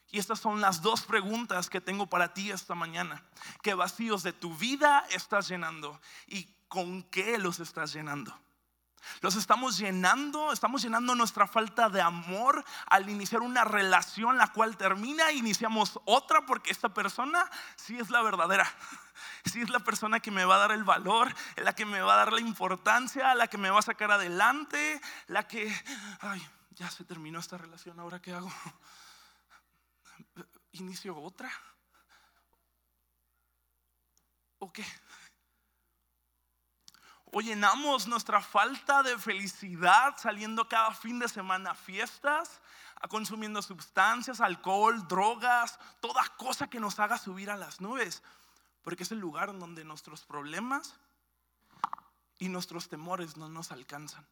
Y 0.09 0.19
estas 0.19 0.39
son 0.39 0.61
las 0.61 0.81
dos 0.81 1.03
preguntas 1.03 1.69
que 1.69 1.81
tengo 1.81 2.07
para 2.07 2.33
ti 2.33 2.51
esta 2.51 2.75
mañana. 2.75 3.25
¿Qué 3.61 3.73
vacíos 3.73 4.23
de 4.23 4.33
tu 4.33 4.55
vida 4.55 5.05
estás 5.09 5.49
llenando? 5.49 5.99
¿Y 6.27 6.45
con 6.67 7.03
qué 7.03 7.37
los 7.37 7.59
estás 7.59 7.93
llenando? 7.93 8.37
Los 9.21 9.35
estamos 9.35 9.77
llenando, 9.77 10.51
estamos 10.51 10.81
llenando 10.81 11.15
nuestra 11.15 11.47
falta 11.47 11.89
de 11.89 12.01
amor 12.01 12.63
al 12.87 13.09
iniciar 13.09 13.41
una 13.41 13.63
relación 13.63 14.37
la 14.37 14.51
cual 14.51 14.77
termina, 14.77 15.31
iniciamos 15.31 15.99
otra 16.05 16.45
porque 16.45 16.71
esta 16.71 16.89
persona 16.89 17.49
sí 17.75 17.97
es 17.97 18.09
la 18.09 18.21
verdadera. 18.21 18.67
Sí 19.45 19.61
es 19.61 19.69
la 19.69 19.79
persona 19.79 20.19
que 20.19 20.29
me 20.29 20.45
va 20.45 20.55
a 20.55 20.59
dar 20.59 20.71
el 20.73 20.83
valor, 20.83 21.33
la 21.55 21.73
que 21.73 21.85
me 21.85 22.01
va 22.01 22.13
a 22.13 22.17
dar 22.17 22.33
la 22.33 22.41
importancia, 22.41 23.33
la 23.33 23.47
que 23.47 23.57
me 23.57 23.69
va 23.71 23.79
a 23.79 23.81
sacar 23.81 24.11
adelante, 24.11 25.01
la 25.27 25.47
que, 25.47 25.73
ay, 26.19 26.45
ya 26.71 26.91
se 26.91 27.03
terminó 27.03 27.39
esta 27.39 27.57
relación, 27.57 27.99
ahora 27.99 28.21
qué 28.21 28.33
hago? 28.33 28.51
¿Inicio 30.73 31.17
otra? 31.17 31.49
¿O 34.59 34.71
qué? 34.71 34.85
O 37.31 37.41
llenamos 37.41 38.07
nuestra 38.07 38.41
falta 38.41 39.03
de 39.03 39.17
felicidad 39.17 40.15
saliendo 40.17 40.67
cada 40.67 40.91
fin 40.91 41.19
de 41.19 41.27
semana 41.27 41.71
a 41.71 41.75
fiestas, 41.75 42.61
consumiendo 43.09 43.61
sustancias, 43.61 44.41
alcohol, 44.41 45.07
drogas, 45.07 45.79
toda 45.99 46.23
cosa 46.37 46.69
que 46.69 46.79
nos 46.79 46.99
haga 46.99 47.17
subir 47.17 47.49
a 47.49 47.57
las 47.57 47.81
nubes, 47.81 48.23
porque 48.81 49.03
es 49.03 49.11
el 49.11 49.19
lugar 49.19 49.57
donde 49.57 49.83
nuestros 49.83 50.25
problemas 50.25 50.95
y 52.39 52.49
nuestros 52.49 52.87
temores 52.87 53.37
no 53.37 53.49
nos 53.49 53.71
alcanzan. 53.71 54.25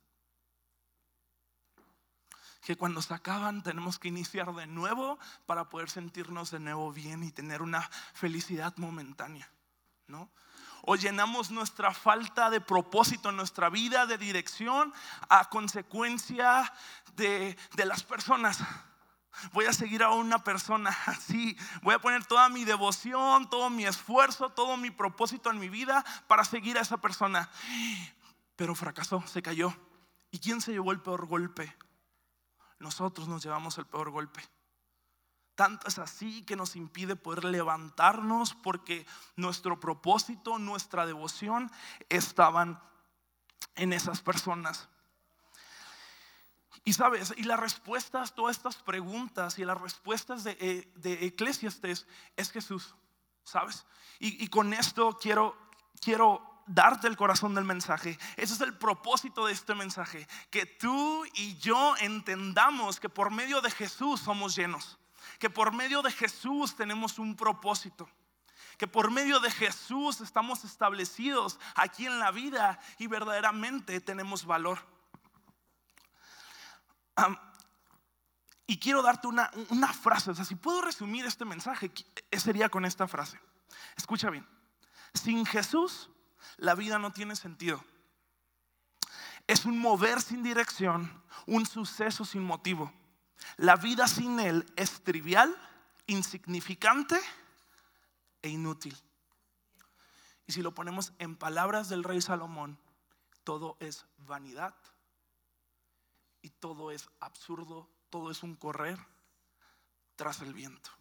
Que 2.61 2.75
cuando 2.75 3.01
se 3.01 3.13
acaban 3.13 3.61
tenemos 3.61 3.99
que 3.99 4.07
iniciar 4.07 4.53
de 4.55 4.65
nuevo 4.65 5.19
para 5.45 5.69
poder 5.69 5.89
sentirnos 5.89 6.49
de 6.49 6.59
nuevo 6.59 6.91
bien 6.91 7.23
y 7.23 7.31
tener 7.31 7.61
una 7.61 7.81
felicidad 8.13 8.75
momentánea, 8.77 9.51
¿no? 10.07 10.29
o 10.85 10.95
llenamos 10.95 11.51
nuestra 11.51 11.93
falta 11.93 12.49
de 12.49 12.61
propósito 12.61 13.29
en 13.29 13.37
nuestra 13.37 13.69
vida, 13.69 14.05
de 14.05 14.17
dirección, 14.17 14.93
a 15.29 15.49
consecuencia 15.49 16.71
de, 17.15 17.57
las 17.77 18.03
personas. 18.03 18.59
Voy 19.51 19.65
a 19.65 19.73
seguir 19.73 20.03
a 20.03 20.11
una 20.11 20.43
persona 20.43 20.95
así. 21.07 21.57
Voy 21.81 21.95
a 21.95 21.99
poner 21.99 22.25
toda 22.25 22.47
mi 22.49 22.63
devoción, 22.63 23.49
todo 23.49 23.69
mi 23.69 23.85
esfuerzo, 23.85 24.49
todo 24.49 24.77
mi 24.77 24.91
propósito 24.91 25.49
en 25.49 25.59
mi 25.59 25.69
vida 25.69 26.05
para 26.27 26.45
seguir 26.45 26.77
a 26.77 26.81
esa 26.81 26.97
persona. 26.97 27.49
Pero 28.55 28.75
fracasó, 28.75 29.25
se 29.27 29.41
cayó. 29.41 29.75
¿Y 30.31 30.39
quién 30.39 30.61
se 30.61 30.71
llevó 30.71 30.91
el 30.91 31.01
peor 31.01 31.25
golpe? 31.25 31.75
Nosotros 32.79 33.27
nos 33.27 33.43
llevamos 33.43 33.77
el 33.77 33.85
peor 33.85 34.11
golpe. 34.11 34.41
Tanto 35.55 35.87
es 35.87 35.97
así 35.99 36.43
que 36.43 36.57
nos 36.57 36.75
impide 36.75 37.15
poder 37.15 37.45
levantarnos 37.45 38.53
porque 38.53 39.05
nuestro 39.37 39.79
propósito, 39.79 40.59
nuestra 40.59 41.05
devoción 41.05 41.71
estaban 42.09 42.81
en 43.75 43.93
esas 43.93 44.21
personas. 44.21 44.89
Y 46.83 46.91
sabes, 46.93 47.33
y 47.37 47.43
las 47.43 47.59
respuestas, 47.59 48.35
todas 48.35 48.57
estas 48.57 48.75
preguntas 48.75 49.57
y 49.57 49.63
las 49.63 49.79
respuestas 49.79 50.43
de, 50.43 50.57
eh, 50.59 50.91
de 50.95 51.25
Eclesiastes 51.25 52.05
es 52.35 52.51
Jesús, 52.51 52.93
¿sabes? 53.43 53.85
Y, 54.19 54.43
y 54.43 54.49
con 54.49 54.73
esto 54.73 55.17
quiero, 55.19 55.57
quiero 56.01 56.63
darte 56.67 57.07
el 57.07 57.15
corazón 57.15 57.55
del 57.55 57.63
mensaje. 57.63 58.19
Ese 58.35 58.53
es 58.53 58.61
el 58.61 58.77
propósito 58.77 59.45
de 59.45 59.53
este 59.53 59.73
mensaje. 59.73 60.27
Que 60.51 60.65
tú 60.65 61.25
y 61.33 61.57
yo 61.57 61.95
entendamos 61.97 62.99
que 62.99 63.07
por 63.07 63.31
medio 63.31 63.61
de 63.61 63.71
Jesús 63.71 64.19
somos 64.19 64.55
llenos 64.55 64.99
que 65.39 65.49
por 65.49 65.73
medio 65.73 66.01
de 66.01 66.11
Jesús 66.11 66.75
tenemos 66.75 67.19
un 67.19 67.35
propósito, 67.35 68.09
que 68.77 68.87
por 68.87 69.11
medio 69.11 69.39
de 69.39 69.51
Jesús 69.51 70.21
estamos 70.21 70.63
establecidos 70.63 71.59
aquí 71.75 72.05
en 72.05 72.19
la 72.19 72.31
vida 72.31 72.79
y 72.97 73.07
verdaderamente 73.07 74.01
tenemos 74.01 74.45
valor. 74.45 74.79
y 78.67 78.79
quiero 78.79 79.01
darte 79.01 79.27
una, 79.27 79.51
una 79.69 79.93
frase, 79.93 80.31
o 80.31 80.35
sea, 80.35 80.43
si 80.43 80.55
puedo 80.55 80.81
resumir 80.81 81.25
este 81.25 81.45
mensaje, 81.45 81.91
sería 82.31 82.67
con 82.67 82.83
esta 82.83 83.07
frase. 83.07 83.39
Escucha 83.95 84.29
bien, 84.29 84.45
sin 85.13 85.45
Jesús 85.45 86.09
la 86.57 86.75
vida 86.75 86.99
no 86.99 87.11
tiene 87.11 87.35
sentido. 87.35 87.83
Es 89.47 89.65
un 89.65 89.77
mover 89.77 90.21
sin 90.21 90.41
dirección, 90.41 91.23
un 91.45 91.65
suceso 91.65 92.25
sin 92.25 92.43
motivo. 92.43 92.91
La 93.57 93.75
vida 93.75 94.07
sin 94.07 94.39
Él 94.39 94.65
es 94.75 95.03
trivial, 95.03 95.55
insignificante 96.07 97.19
e 98.41 98.49
inútil. 98.49 98.97
Y 100.47 100.53
si 100.53 100.61
lo 100.61 100.73
ponemos 100.73 101.13
en 101.19 101.35
palabras 101.35 101.89
del 101.89 102.03
rey 102.03 102.21
Salomón, 102.21 102.77
todo 103.43 103.77
es 103.79 104.05
vanidad 104.17 104.75
y 106.41 106.49
todo 106.49 106.91
es 106.91 107.09
absurdo, 107.19 107.89
todo 108.09 108.29
es 108.29 108.43
un 108.43 108.55
correr 108.55 108.99
tras 110.15 110.41
el 110.41 110.53
viento. 110.53 110.91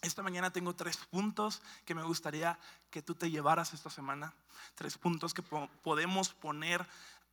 Esta 0.00 0.22
mañana 0.22 0.52
tengo 0.52 0.74
tres 0.74 0.98
puntos 0.98 1.62
que 1.84 1.94
me 1.94 2.02
gustaría 2.02 2.58
que 2.90 3.02
tú 3.02 3.14
te 3.14 3.30
llevaras 3.30 3.72
esta 3.72 3.90
semana. 3.90 4.34
Tres 4.74 4.98
puntos 4.98 5.32
que 5.32 5.42
podemos 5.42 6.32
poner 6.34 6.86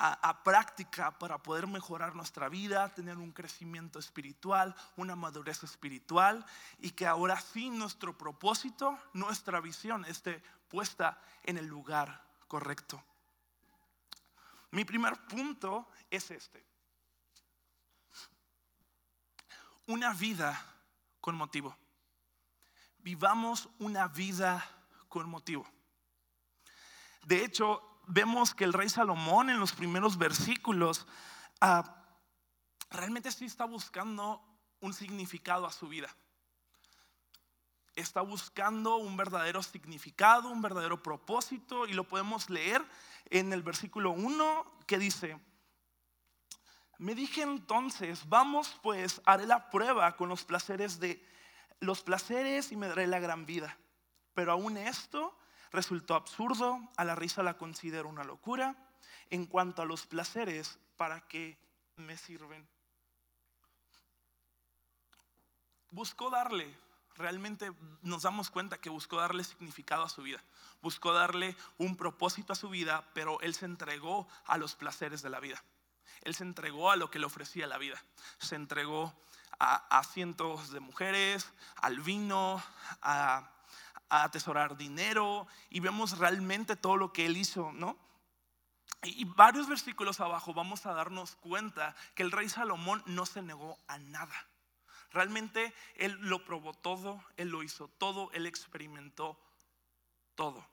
a, 0.04 0.44
práctica 0.44 1.12
para 1.20 1.38
poder 1.38 1.68
mejorar 1.68 2.16
nuestra 2.16 2.50
vida, 2.50 2.90
tener 2.90 3.18
un 3.18 3.32
crecimiento 3.32 4.00
espiritual, 4.00 4.76
una 4.96 5.16
madurez 5.16 5.64
espiritual 5.64 6.44
y 6.80 6.92
que 6.92 7.06
ahora 7.06 7.40
sí 7.40 7.70
nuestro 7.70 8.18
propósito, 8.18 8.98
nuestra 9.14 9.60
visión 9.60 10.04
esté 10.06 10.42
puesta 10.70 11.22
en 11.44 11.58
el 11.58 11.68
lugar 11.68 12.26
correcto. 12.48 13.04
Mi 14.72 14.86
primer 14.86 15.16
punto 15.28 15.88
es 16.10 16.32
este. 16.32 16.66
Una 19.86 20.14
vida 20.14 20.60
con 21.20 21.36
motivo. 21.36 21.78
Vivamos 22.98 23.70
una 23.78 24.08
vida 24.08 24.66
con 25.08 25.30
motivo. 25.30 25.68
De 27.24 27.44
hecho, 27.44 27.91
vemos 28.12 28.54
que 28.54 28.66
el 28.66 28.74
rey 28.74 28.90
Salomón 28.90 29.50
en 29.50 29.60
los 29.60 29.72
primeros 29.72 30.18
versículos 30.18 31.08
ah, 31.62 31.96
realmente 32.90 33.32
sí 33.32 33.46
está 33.46 33.66
buscando 33.66 34.42
un 34.82 34.94
significado 34.94 35.66
a 35.66 35.72
su 35.72 35.88
vida. 35.88 36.14
está 37.96 38.22
buscando 38.22 38.96
un 38.96 39.18
verdadero 39.18 39.62
significado, 39.62 40.50
un 40.50 40.62
verdadero 40.62 41.04
propósito, 41.04 41.86
y 41.86 41.94
lo 41.94 42.08
podemos 42.08 42.50
leer 42.50 42.84
en 43.30 43.52
el 43.54 43.64
versículo 43.64 44.12
1 44.12 44.66
que 44.88 44.98
dice, 44.98 45.40
me 46.98 47.14
dije 47.14 47.42
entonces, 47.42 48.28
vamos 48.28 48.80
pues, 48.82 49.22
haré 49.26 49.46
la 49.46 49.70
prueba 49.70 50.16
con 50.16 50.30
los 50.30 50.44
placeres 50.46 51.00
de 51.00 51.24
los 51.80 52.02
placeres 52.02 52.72
y 52.72 52.76
me 52.76 52.88
daré 52.88 53.08
la 53.08 53.20
gran 53.20 53.46
vida. 53.46 53.78
Pero 54.34 54.54
aún 54.54 54.78
esto 54.78 55.38
resultó 55.72 56.16
absurdo, 56.16 56.80
a 56.98 57.06
la 57.06 57.16
risa 57.16 57.44
la 57.44 57.58
considero 57.58 58.10
una 58.10 58.24
locura. 58.24 58.76
En 59.30 59.46
cuanto 59.46 59.82
a 59.82 59.86
los 59.86 60.06
placeres, 60.06 60.80
¿para 60.98 61.22
qué 61.28 61.58
me 61.96 62.18
sirven? 62.18 62.68
Buscó 65.90 66.30
darle 66.30 66.78
realmente 67.22 67.72
nos 68.02 68.24
damos 68.24 68.50
cuenta 68.50 68.80
que 68.80 68.90
buscó 68.90 69.18
darle 69.18 69.44
significado 69.44 70.04
a 70.04 70.10
su 70.10 70.22
vida, 70.24 70.44
buscó 70.82 71.14
darle 71.14 71.56
un 71.78 71.96
propósito 71.96 72.54
a 72.54 72.56
su 72.56 72.70
vida, 72.70 73.06
pero 73.14 73.40
él 73.42 73.54
se 73.54 73.66
entregó 73.66 74.28
a 74.46 74.58
los 74.58 74.76
placeres 74.76 75.22
de 75.22 75.30
la 75.30 75.40
vida. 75.40 75.64
Él 76.22 76.36
se 76.36 76.44
entregó 76.44 76.92
a 76.92 76.96
lo 76.96 77.10
que 77.10 77.20
le 77.20 77.26
ofrecía 77.26 77.68
la 77.68 77.78
vida. 77.78 78.04
Se 78.40 78.56
entregó 78.56 79.14
a, 79.60 80.04
cientos 80.04 80.72
de 80.72 80.80
mujeres, 80.80 81.52
al 81.76 82.00
vino, 82.02 82.62
a, 83.02 83.50
a, 84.12 84.24
atesorar 84.24 84.78
dinero 84.78 85.48
y 85.70 85.80
vemos 85.80 86.18
realmente 86.18 86.76
todo 86.76 86.98
lo 86.98 87.14
que 87.14 87.26
él 87.26 87.38
hizo, 87.38 87.72
¿no? 87.72 87.98
Y, 89.04 89.26
varios 89.26 89.68
versículos 89.68 90.20
abajo 90.20 90.54
vamos 90.54 90.86
a 90.86 90.94
darnos 90.94 91.36
cuenta 91.38 91.96
que 92.14 92.22
el 92.22 92.32
rey 92.32 92.50
Salomón 92.50 93.02
no 93.08 93.26
se 93.26 93.42
negó 93.42 93.80
a 93.88 93.98
nada. 93.98 94.36
Realmente 95.12 95.74
Él 95.96 96.18
lo 96.22 96.46
probó 96.46 96.74
todo, 96.74 97.24
Él 97.36 97.50
lo 97.50 97.64
hizo 97.64 97.88
todo, 97.88 98.32
Él 98.34 98.46
experimentó 98.46 99.40
todo. 100.36 100.66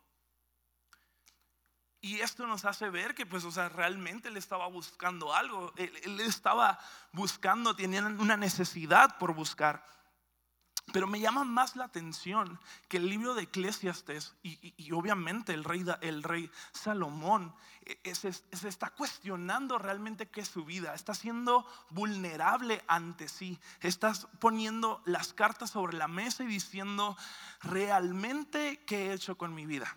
Y 2.00 2.20
esto 2.20 2.46
nos 2.46 2.64
hace 2.64 2.90
ver 2.90 3.14
que, 3.14 3.26
pues, 3.26 3.44
o 3.44 3.50
sea, 3.50 3.68
realmente 3.68 4.28
Él 4.28 4.36
estaba 4.36 4.66
buscando 4.68 5.34
algo, 5.34 5.72
Él, 5.76 5.92
él 6.04 6.20
estaba 6.20 6.78
buscando, 7.12 7.74
tenía 7.74 8.02
una 8.02 8.36
necesidad 8.36 9.18
por 9.18 9.34
buscar. 9.34 9.84
Pero 10.92 11.06
me 11.06 11.20
llama 11.20 11.44
más 11.44 11.76
la 11.76 11.84
atención 11.84 12.58
que 12.88 12.96
el 12.96 13.08
libro 13.08 13.34
de 13.34 13.42
Eclesiastes 13.42 14.34
y, 14.42 14.92
obviamente 14.92 15.52
el 15.52 15.64
rey, 15.64 15.84
el 16.00 16.22
rey 16.22 16.50
Salomón 16.72 17.54
e, 17.84 18.14
se, 18.14 18.28
está 18.66 18.90
cuestionando 18.90 19.78
realmente 19.78 20.28
qué 20.28 20.40
es 20.40 20.48
su 20.48 20.64
vida, 20.64 20.94
está 20.94 21.14
siendo 21.14 21.66
vulnerable 21.90 22.82
ante 22.86 23.28
sí, 23.28 23.58
está 23.80 24.12
poniendo 24.40 25.02
las 25.04 25.34
cartas 25.34 25.70
sobre 25.70 25.96
la 25.96 26.08
mesa 26.08 26.44
y 26.44 26.46
diciendo 26.46 27.16
realmente 27.62 28.82
qué 28.86 29.08
he 29.08 29.12
hecho 29.12 29.36
con 29.36 29.54
mi 29.54 29.66
vida, 29.66 29.94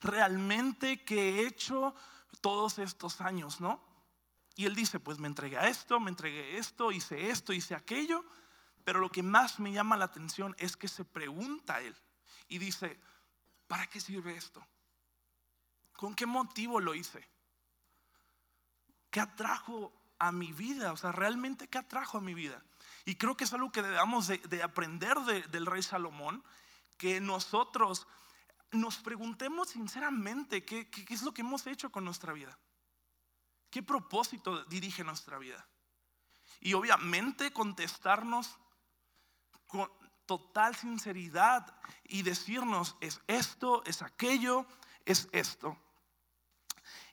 realmente 0.00 1.04
qué 1.04 1.30
he 1.30 1.46
hecho 1.46 1.94
todos 2.40 2.78
estos 2.78 3.20
años, 3.20 3.60
¿no? 3.60 3.80
Y 4.56 4.66
él 4.66 4.74
dice, 4.74 4.98
pues 4.98 5.20
me 5.20 5.28
entregué 5.28 5.56
a 5.58 5.68
esto, 5.68 6.00
me 6.00 6.10
entregué 6.10 6.56
a 6.56 6.58
esto, 6.58 6.90
hice 6.90 7.30
esto, 7.30 7.52
hice 7.52 7.76
aquello. 7.76 8.24
Pero 8.88 9.00
lo 9.00 9.10
que 9.10 9.22
más 9.22 9.60
me 9.60 9.70
llama 9.70 9.98
la 9.98 10.06
atención 10.06 10.56
es 10.58 10.74
que 10.74 10.88
se 10.88 11.04
pregunta 11.04 11.82
él 11.82 11.94
y 12.48 12.56
dice, 12.56 12.98
¿para 13.66 13.86
qué 13.86 14.00
sirve 14.00 14.34
esto? 14.34 14.66
¿Con 15.92 16.14
qué 16.14 16.24
motivo 16.24 16.80
lo 16.80 16.94
hice? 16.94 17.28
¿Qué 19.10 19.20
atrajo 19.20 19.92
a 20.18 20.32
mi 20.32 20.54
vida? 20.54 20.94
O 20.94 20.96
sea, 20.96 21.12
realmente, 21.12 21.68
¿qué 21.68 21.76
atrajo 21.76 22.16
a 22.16 22.22
mi 22.22 22.32
vida? 22.32 22.64
Y 23.04 23.16
creo 23.16 23.36
que 23.36 23.44
es 23.44 23.52
algo 23.52 23.70
que 23.70 23.82
debemos 23.82 24.26
de, 24.26 24.62
aprender 24.62 25.18
del 25.18 25.66
rey 25.66 25.82
Salomón, 25.82 26.42
que 26.96 27.20
nosotros 27.20 28.06
nos 28.70 28.96
preguntemos 28.96 29.68
sinceramente 29.68 30.64
qué 30.64 30.88
es 31.10 31.20
lo 31.20 31.34
que 31.34 31.42
hemos 31.42 31.66
hecho 31.66 31.92
con 31.92 32.06
nuestra 32.06 32.32
vida. 32.32 32.58
¿Qué 33.68 33.82
propósito 33.82 34.64
dirige 34.64 35.04
nuestra 35.04 35.36
vida? 35.36 35.68
Y 36.60 36.72
obviamente 36.72 37.52
contestarnos 37.52 38.58
con 39.68 39.88
total 40.26 40.74
sinceridad 40.74 41.74
y 42.04 42.22
decirnos, 42.22 42.96
es 43.00 43.20
esto, 43.28 43.82
es 43.84 44.02
aquello, 44.02 44.66
es 45.06 45.28
esto. 45.32 45.78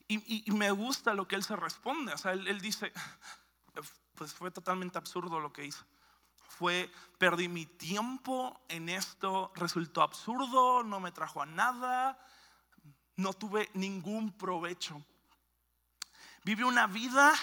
Y, 0.07 0.51
me 0.51 0.69
gusta 0.71 1.13
lo 1.13 1.27
que 1.27 1.35
él 1.35 1.43
se 1.43 1.55
responde. 1.55 2.13
O 2.13 2.17
sea, 2.17 2.33
él, 2.33 2.61
dice, 2.61 2.91
pues 4.15 4.33
fue 4.33 4.51
totalmente 4.51 4.97
absurdo 4.97 5.39
lo 5.39 5.51
que 5.51 5.65
hizo. 5.65 5.85
Fue, 6.47 6.91
perdí 7.17 7.47
mi 7.47 7.65
tiempo 7.65 8.59
en 8.69 8.89
esto, 8.89 9.51
resultó 9.55 10.01
absurdo, 10.01 10.83
no 10.83 10.99
me 10.99 11.11
trajo 11.11 11.41
a 11.41 11.45
nada, 11.45 12.19
no 13.15 13.33
tuve 13.33 13.69
ningún 13.73 14.31
provecho. 14.31 15.03
Vive 16.43 16.63
una 16.63 16.85
vida 16.85 17.33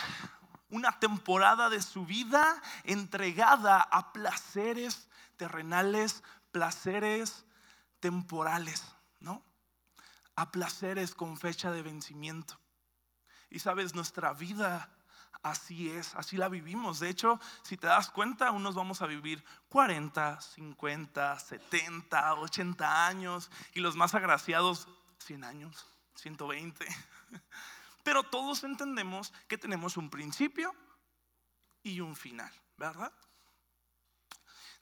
una 0.73 0.99
temporada 0.99 1.69
de 1.69 1.83
su 1.83 2.07
vida 2.07 2.61
entregada 2.85 3.81
a 3.83 4.13
placeres 4.13 5.07
terrenales, 5.37 6.23
placeres 6.51 7.45
temporales, 8.01 8.85
¿no? 9.21 9.43
A 10.37 10.51
placeres 10.51 11.15
con 11.15 11.37
fecha 11.37 11.71
de 11.71 11.83
vencimiento. 11.83 12.59
Y 13.51 13.59
sabes, 13.59 13.95
nuestra 13.95 14.33
vida 14.33 14.91
así 15.43 15.91
es, 15.91 16.15
así 16.15 16.37
la 16.37 16.49
vivimos. 16.49 17.01
De 17.01 17.09
hecho, 17.09 17.41
si 17.63 17.77
te 17.77 17.87
das 17.87 18.11
cuenta, 18.11 18.51
unos 18.51 18.75
vamos 18.75 19.03
a 19.03 19.07
vivir 19.07 19.45
40, 19.69 20.41
50, 20.41 21.39
70, 21.39 22.35
80 22.35 23.07
años 23.07 23.51
y 23.75 23.81
los 23.81 23.97
más 23.97 24.15
agraciados 24.15 24.89
100 25.19 25.45
años, 25.45 25.87
120. 26.17 26.87
Pero 28.05 28.23
todos 28.25 28.65
entendemos 28.65 29.33
que 29.49 29.59
tenemos 29.59 29.97
un 29.97 30.11
principio 30.11 30.75
y 31.83 32.01
un 32.01 32.17
final, 32.17 32.53
¿verdad? 32.77 33.13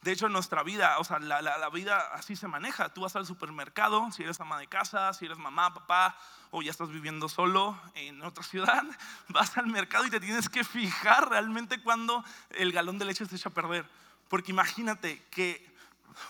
De 0.01 0.11
hecho, 0.11 0.25
en 0.25 0.33
nuestra 0.33 0.63
vida, 0.63 0.97
o 0.97 1.03
sea, 1.03 1.19
la, 1.19 1.69
vida 1.69 1.99
así 2.13 2.35
se 2.35 2.47
maneja. 2.47 2.89
Tú 2.89 3.01
vas 3.01 3.15
al 3.15 3.27
supermercado, 3.27 4.11
si 4.11 4.23
eres 4.23 4.39
ama 4.41 4.57
de 4.57 4.65
casa, 4.65 5.13
si 5.13 5.25
eres 5.25 5.37
mamá, 5.37 5.75
papá, 5.75 6.17
o 6.49 6.63
ya 6.63 6.71
estás 6.71 6.89
viviendo 6.89 7.29
solo 7.29 7.79
en 7.93 8.23
otra 8.23 8.43
ciudad, 8.43 8.83
vas 9.29 9.55
al 9.57 9.67
mercado 9.67 10.05
y 10.07 10.09
te 10.09 10.19
tienes 10.19 10.49
que 10.49 10.63
fijar 10.63 11.29
realmente 11.29 11.83
cuando 11.83 12.25
el 12.49 12.71
galón 12.71 12.97
de 12.97 13.05
leche 13.05 13.27
se 13.27 13.35
echa 13.35 13.49
a 13.49 13.53
perder. 13.53 13.87
Porque 14.27 14.51
imagínate 14.51 15.23
que 15.29 15.71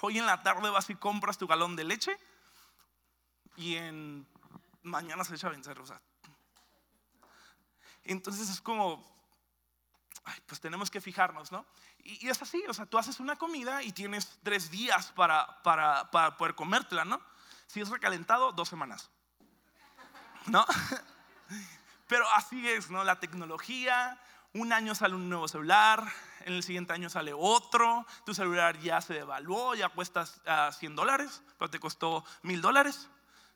hoy 0.02 0.20
en 0.20 0.26
la 0.26 0.44
tarde 0.44 0.70
vas 0.70 0.90
y 0.90 0.96
compras 0.96 1.38
tu 1.38 1.48
galón 1.48 1.78
de 1.78 1.86
leche 1.86 2.18
y 3.56 3.76
en 3.76 4.28
mañana 4.84 5.24
se 5.24 5.36
echa 5.36 5.48
a 5.48 5.52
vencer. 5.52 5.80
O 5.80 5.86
sea, 5.86 6.02
entonces 8.04 8.50
es 8.50 8.60
como, 8.60 9.02
pues 10.46 10.60
tenemos 10.60 10.92
que 10.92 11.00
fijarnos, 11.00 11.54
¿no? 11.54 11.66
Y, 12.04 12.28
es 12.28 12.42
así, 12.42 12.64
o 12.68 12.74
sea, 12.74 12.86
tú 12.86 12.98
haces 12.98 13.20
una 13.20 13.36
comida 13.36 13.84
y 13.84 13.92
tienes 13.92 14.40
tres 14.44 14.72
días 14.72 15.12
para, 15.12 15.62
para, 15.64 16.10
para 16.12 16.38
poder 16.38 16.56
comértela, 16.56 17.06
¿no? 17.06 17.22
Si 17.68 17.82
es 17.82 17.90
recalentado, 17.90 18.52
dos 18.52 18.70
semanas, 18.70 19.10
¿no? 20.48 20.66
Pero 22.08 22.26
así 22.36 22.68
es, 22.68 22.90
¿no? 22.90 23.04
La 23.04 23.20
tecnología, 23.20 24.20
un 24.54 24.74
año 24.74 24.96
sale 24.96 25.16
un 25.16 25.30
nuevo 25.30 25.48
celular, 25.48 26.04
en 26.42 26.54
el 26.54 26.64
siguiente 26.64 26.94
año 26.94 27.10
sale 27.10 27.32
otro, 27.34 28.06
tu 28.26 28.34
celular 28.34 28.78
ya 28.80 29.00
se 29.00 29.14
devaluó, 29.14 29.76
ya 29.76 29.90
cuesta 29.90 30.26
100 30.26 30.96
dólares, 30.96 31.42
pero 31.58 31.70
te 31.70 31.80
costó 31.80 32.26
1000 32.42 32.62
dólares. 32.62 33.10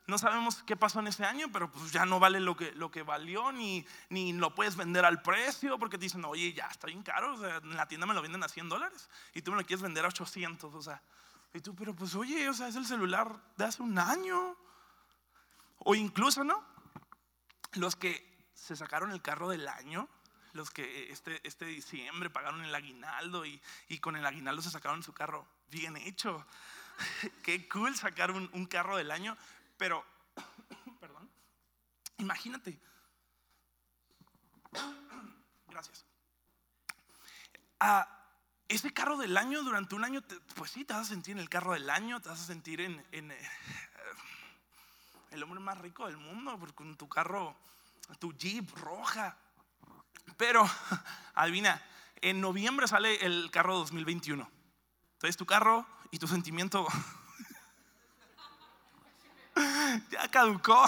No 0.08 0.18
sabemos 0.18 0.62
qué 0.63 0.76
pasó 0.76 1.00
en 1.00 1.08
ese 1.08 1.26
año, 1.26 1.48
pero 1.52 1.72
pues 1.72 1.91
ya 1.91 2.06
no 2.06 2.20
vale 2.20 2.39
lo 2.39 2.56
que, 2.56 2.72
lo 2.74 2.91
que 2.91 3.02
valió, 3.02 3.52
ni, 3.52 3.86
ni 4.10 4.34
lo 4.34 4.54
puedes 4.54 4.76
vender 4.76 5.04
al 5.04 5.22
precio, 5.22 5.80
porque 5.80 5.98
te 5.98 6.04
dicen, 6.04 6.24
oye, 6.26 6.54
ya 6.54 6.68
está 6.68 6.88
bien 6.88 7.02
caro, 7.02 7.34
o 7.34 7.38
sea, 7.38 7.58
en 7.58 7.76
la 7.76 7.88
tienda 7.88 8.06
me 8.06 8.13
lo 8.13 8.22
venden 8.22 8.44
a 8.44 8.48
100 8.48 8.70
dólares, 8.70 9.10
y 9.34 9.41
tú 9.41 9.52
me 9.52 9.58
lo 9.58 9.65
quieres 9.65 9.82
vender 9.82 10.06
a 10.06 10.10
800, 10.10 10.74
o 10.74 10.82
sea, 10.82 11.02
y 11.54 11.60
tú, 11.62 11.74
pero 11.74 11.96
pues 11.96 12.13
oye, 12.15 12.48
o 12.50 12.54
sea, 12.54 12.68
es 12.68 12.76
el 12.76 12.86
celular 12.86 13.36
de 13.58 13.65
hace 13.65 13.82
un 13.82 13.98
año, 13.98 14.56
o 15.80 15.96
incluso, 15.96 16.44
¿no? 16.44 16.63
Los 17.74 17.96
que 17.96 18.36
se 18.54 18.76
sacaron 18.76 19.12
el 19.12 19.22
carro 19.22 19.50
del 19.50 19.68
año, 19.68 20.08
los 20.54 20.72
que 20.72 21.12
este, 21.12 21.46
este 21.48 21.65
diciembre 21.65 22.30
pagaron 22.30 22.63
el 22.63 22.74
aguinaldo 22.74 23.46
y, 23.46 23.62
y 23.89 24.00
con 24.00 24.15
el 24.15 24.26
aguinaldo 24.26 24.62
se 24.62 24.72
sacaron 24.72 25.04
su 25.04 25.13
carro 25.13 25.46
bien 25.70 25.98
hecho. 25.98 26.46
Qué 27.44 27.68
cool 27.68 27.96
sacar 27.96 28.32
un, 28.32 28.50
un 28.54 28.65
carro 28.65 28.96
del 28.98 29.12
año. 29.12 29.38
Pero, 29.78 30.06
perdón, 31.00 31.30
imagínate. 32.18 32.80
Gracias. 35.68 36.06
ese 38.68 38.94
carro 38.94 39.18
del 39.18 39.36
año 39.38 39.62
durante 39.64 39.96
un 39.96 40.04
año, 40.04 40.24
pues 40.56 40.72
sí, 40.72 40.86
te 40.86 40.94
vas 40.94 41.08
a 41.08 41.10
sentir 41.10 41.34
en 41.34 41.40
el 41.40 41.50
carro 41.50 41.74
del 41.74 41.90
año, 41.90 42.22
te 42.22 42.30
vas 42.30 42.42
a 42.42 42.46
sentir 42.46 42.82
en, 42.82 43.04
eh, 43.12 43.50
el 45.32 45.44
hombre 45.44 45.60
más 45.60 45.78
rico 45.80 46.06
del 46.06 46.18
mundo, 46.18 46.58
con 46.74 46.96
tu 46.96 47.10
carro, 47.10 47.56
tu 48.20 48.34
Jeep 48.34 48.72
roja. 48.78 49.38
Pero, 50.38 50.64
adivina, 51.36 51.82
en 52.22 52.42
noviembre 52.42 52.88
sale 52.88 53.24
el 53.26 53.52
carro 53.52 53.76
2021. 53.76 54.50
Entonces 55.14 55.38
tu 55.38 55.46
carro 55.46 55.86
y 56.12 56.20
tu 56.20 56.28
sentimiento 56.28 56.88
ya 60.10 60.27
caducó. 60.29 60.86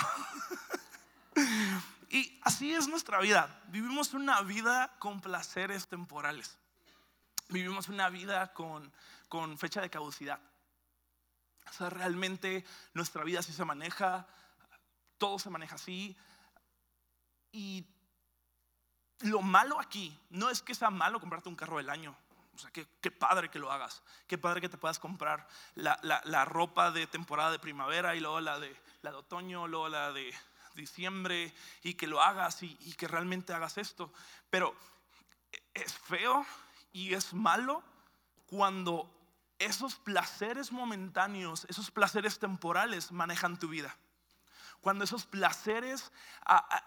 y 2.09 2.39
así 2.43 2.73
es 2.73 2.87
nuestra 2.87 3.19
vida. 3.19 3.61
Vivimos 3.67 4.13
una 4.13 4.41
vida 4.41 4.93
con 4.99 5.21
placeres 5.21 5.87
temporales. 5.87 6.57
Vivimos 7.49 7.87
una 7.89 8.09
vida 8.09 8.53
con, 8.53 8.91
con 9.29 9.57
fecha 9.57 9.81
de 9.81 9.89
caducidad. 9.89 10.39
O 11.69 11.73
sea, 11.73 11.89
realmente 11.89 12.65
nuestra 12.93 13.23
vida 13.23 13.39
así 13.39 13.53
se 13.53 13.65
maneja, 13.65 14.27
todo 15.17 15.39
se 15.39 15.49
maneja 15.49 15.75
así. 15.75 16.15
Y 17.51 17.85
lo 19.19 19.41
malo 19.41 19.79
aquí 19.79 20.17
no 20.29 20.49
es 20.49 20.61
que 20.61 20.75
sea 20.75 20.89
malo 20.89 21.19
comprarte 21.19 21.49
un 21.49 21.55
carro 21.55 21.77
del 21.77 21.89
año. 21.89 22.15
O 22.57 22.59
sea, 22.59 22.71
qué, 22.71 23.11
padre 23.11 23.49
que 23.49 23.59
lo 23.59 23.71
hagas. 23.71 24.01
Qué 24.25 24.37
padre 24.37 24.61
que 24.61 24.69
te 24.69 24.77
puedas 24.77 24.99
comprar 24.99 25.47
la, 25.75 26.45
ropa 26.45 26.91
de 26.91 27.05
temporada 27.05 27.51
de 27.51 27.59
primavera 27.59 28.15
y 28.15 28.19
luego 28.19 28.39
la 28.41 28.59
de, 28.59 28.75
la 29.03 29.11
de 29.11 29.17
otoño, 29.17 29.67
luego 29.67 29.89
la 29.89 30.11
de 30.11 30.33
diciembre 30.73 31.53
y 31.83 31.93
que 31.93 32.07
lo 32.07 32.21
hagas 32.21 32.63
y, 32.63 32.75
y 32.81 32.93
que 32.93 33.07
realmente 33.07 33.53
hagas 33.53 33.77
esto. 33.77 34.11
Pero 34.49 34.75
es 35.73 35.93
feo 35.93 36.45
y 36.91 37.13
es 37.13 37.33
malo 37.33 37.83
cuando 38.47 39.13
esos 39.59 39.95
placeres 39.95 40.71
momentáneos, 40.71 41.65
esos 41.69 41.91
placeres 41.91 42.39
temporales 42.39 43.11
manejan 43.11 43.59
tu 43.59 43.67
vida. 43.67 43.95
Cuando 44.81 45.03
esos 45.03 45.25
placeres 45.25 46.11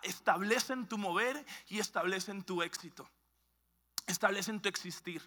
establecen 0.03 0.89
tu 0.89 0.99
mover 0.99 1.45
y 1.69 1.79
establecen 1.79 2.43
tu 2.43 2.63
éxito, 2.63 3.09
establecen 4.07 4.61
tu 4.61 4.69
existir. 4.69 5.23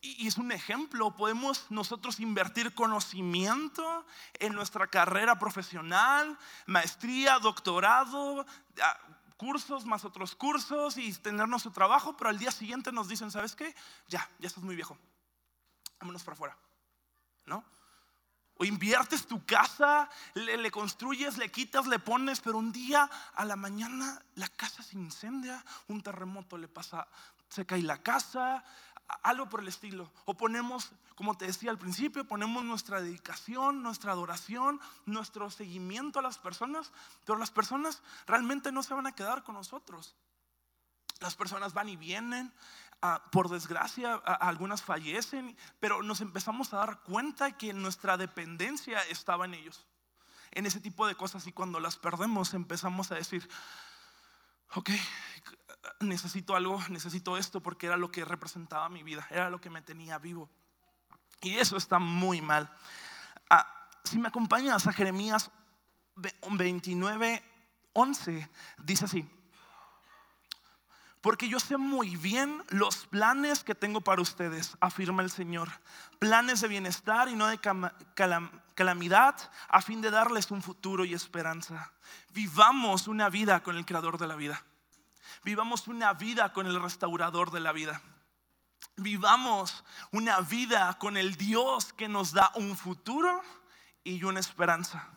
Y 0.00 0.26
es 0.26 0.38
un 0.38 0.52
ejemplo, 0.52 1.14
podemos 1.14 1.66
nosotros 1.70 2.20
invertir 2.20 2.74
conocimiento 2.74 4.06
en 4.34 4.54
nuestra 4.54 4.86
carrera 4.86 5.38
profesional, 5.38 6.38
maestría, 6.66 7.38
doctorado, 7.38 8.46
cursos 9.36 9.86
más 9.86 10.04
otros 10.04 10.34
cursos 10.34 10.98
y 10.98 11.12
tener 11.14 11.48
nuestro 11.48 11.70
trabajo, 11.70 12.16
pero 12.16 12.28
al 12.28 12.38
día 12.38 12.50
siguiente 12.50 12.92
nos 12.92 13.08
dicen, 13.08 13.30
¿sabes 13.30 13.54
qué? 13.54 13.74
Ya, 14.08 14.28
ya 14.38 14.48
estás 14.48 14.64
muy 14.64 14.74
viejo. 14.74 14.98
Vámonos 16.00 16.22
para 16.24 16.34
afuera. 16.34 16.56
¿No? 17.46 17.64
O 18.60 18.64
inviertes 18.64 19.26
tu 19.26 19.46
casa, 19.46 20.10
le, 20.34 20.70
construyes, 20.72 21.38
le 21.38 21.50
quitas, 21.50 21.86
le 21.86 22.00
pones, 22.00 22.40
pero 22.40 22.58
un 22.58 22.72
día 22.72 23.08
a 23.34 23.44
la 23.44 23.54
mañana 23.54 24.20
la 24.34 24.48
casa 24.48 24.82
se 24.82 24.96
incendia, 24.96 25.64
un 25.86 26.02
terremoto 26.02 26.58
le 26.58 26.66
pasa, 26.66 27.06
se 27.48 27.64
cae 27.64 27.82
la 27.82 28.02
casa, 28.02 28.64
algo 29.22 29.48
por 29.48 29.60
el 29.60 29.68
estilo. 29.68 30.10
O 30.24 30.34
ponemos, 30.34 30.92
como 31.14 31.36
te 31.36 31.46
decía 31.46 31.70
al 31.70 31.78
principio, 31.78 32.26
ponemos 32.26 32.64
nuestra 32.64 33.00
dedicación, 33.00 33.82
nuestra 33.82 34.12
adoración, 34.12 34.80
nuestro 35.06 35.50
seguimiento 35.50 36.18
a 36.18 36.22
las 36.22 36.38
personas, 36.38 36.92
pero 37.24 37.38
las 37.38 37.50
personas 37.50 38.02
realmente 38.26 38.72
no 38.72 38.82
se 38.82 38.94
van 38.94 39.06
a 39.06 39.14
quedar 39.14 39.44
con 39.44 39.54
nosotros. 39.54 40.14
Las 41.20 41.34
personas 41.34 41.74
van 41.74 41.88
y 41.88 41.96
vienen, 41.96 42.52
ah, 43.02 43.22
por 43.32 43.48
desgracia 43.48 44.14
algunas 44.14 44.82
fallecen, 44.82 45.56
pero 45.80 46.02
nos 46.02 46.20
empezamos 46.20 46.72
a 46.72 46.78
dar 46.78 47.00
cuenta 47.02 47.56
que 47.56 47.72
nuestra 47.72 48.16
dependencia 48.16 49.02
estaba 49.02 49.46
en 49.46 49.54
ellos, 49.54 49.86
en 50.52 50.66
ese 50.66 50.80
tipo 50.80 51.06
de 51.06 51.16
cosas 51.16 51.46
y 51.46 51.52
cuando 51.52 51.80
las 51.80 51.96
perdemos 51.96 52.54
empezamos 52.54 53.10
a 53.10 53.16
decir, 53.16 53.48
ok, 54.74 54.90
necesito 56.00 56.56
algo, 56.56 56.82
necesito 56.88 57.36
esto 57.36 57.60
porque 57.60 57.86
era 57.86 57.96
lo 57.96 58.10
que 58.10 58.24
representaba 58.24 58.88
mi 58.88 59.02
vida, 59.02 59.26
era 59.30 59.50
lo 59.50 59.60
que 59.60 59.70
me 59.70 59.82
tenía 59.82 60.18
vivo. 60.18 60.48
Y 61.40 61.56
eso 61.56 61.76
está 61.76 61.98
muy 61.98 62.40
mal. 62.40 62.70
Ah, 63.48 63.66
si 64.04 64.18
me 64.18 64.28
acompañas 64.28 64.86
a 64.86 64.92
Jeremías 64.92 65.50
29, 66.16 67.42
11, 67.92 68.50
dice 68.78 69.04
así. 69.04 69.28
Porque 71.20 71.48
yo 71.48 71.58
sé 71.58 71.76
muy 71.76 72.16
bien 72.16 72.62
los 72.68 73.06
planes 73.06 73.64
que 73.64 73.74
tengo 73.74 74.00
para 74.00 74.22
ustedes, 74.22 74.76
afirma 74.80 75.22
el 75.22 75.30
Señor. 75.30 75.68
Planes 76.18 76.60
de 76.60 76.68
bienestar 76.68 77.28
y 77.28 77.34
no 77.34 77.48
de 77.48 77.58
calamidad, 78.74 79.50
a 79.68 79.82
fin 79.82 80.00
de 80.00 80.10
darles 80.10 80.50
un 80.50 80.62
futuro 80.62 81.04
y 81.04 81.14
esperanza. 81.14 81.92
Vivamos 82.30 83.08
una 83.08 83.28
vida 83.30 83.62
con 83.62 83.76
el 83.76 83.84
Creador 83.84 84.16
de 84.18 84.28
la 84.28 84.36
vida. 84.36 84.64
Vivamos 85.44 85.88
una 85.88 86.12
vida 86.12 86.52
con 86.52 86.66
el 86.66 86.80
restaurador 86.80 87.50
de 87.50 87.60
la 87.60 87.72
vida. 87.72 88.00
Vivamos 88.96 89.84
una 90.10 90.40
vida 90.40 90.96
con 90.98 91.16
el 91.16 91.36
Dios 91.36 91.92
que 91.92 92.08
nos 92.08 92.32
da 92.32 92.50
un 92.54 92.76
futuro 92.76 93.42
y 94.02 94.24
una 94.24 94.40
esperanza. 94.40 95.08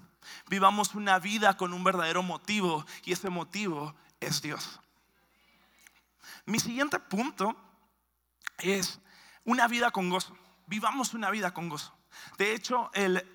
Vivamos 0.47 0.93
una 0.93 1.19
vida 1.19 1.57
con 1.57 1.73
un 1.73 1.83
verdadero 1.83 2.21
motivo 2.23 2.85
y 3.03 3.13
ese 3.13 3.29
motivo 3.29 3.95
es 4.19 4.41
Dios. 4.41 4.79
Mi 6.45 6.59
siguiente 6.59 6.99
punto 6.99 7.55
es 8.57 8.99
una 9.43 9.67
vida 9.67 9.91
con 9.91 10.09
gozo. 10.09 10.37
Vivamos 10.67 11.13
una 11.13 11.29
vida 11.31 11.53
con 11.53 11.69
gozo. 11.69 11.93
De 12.37 12.53
hecho, 12.53 12.91
el, 12.93 13.25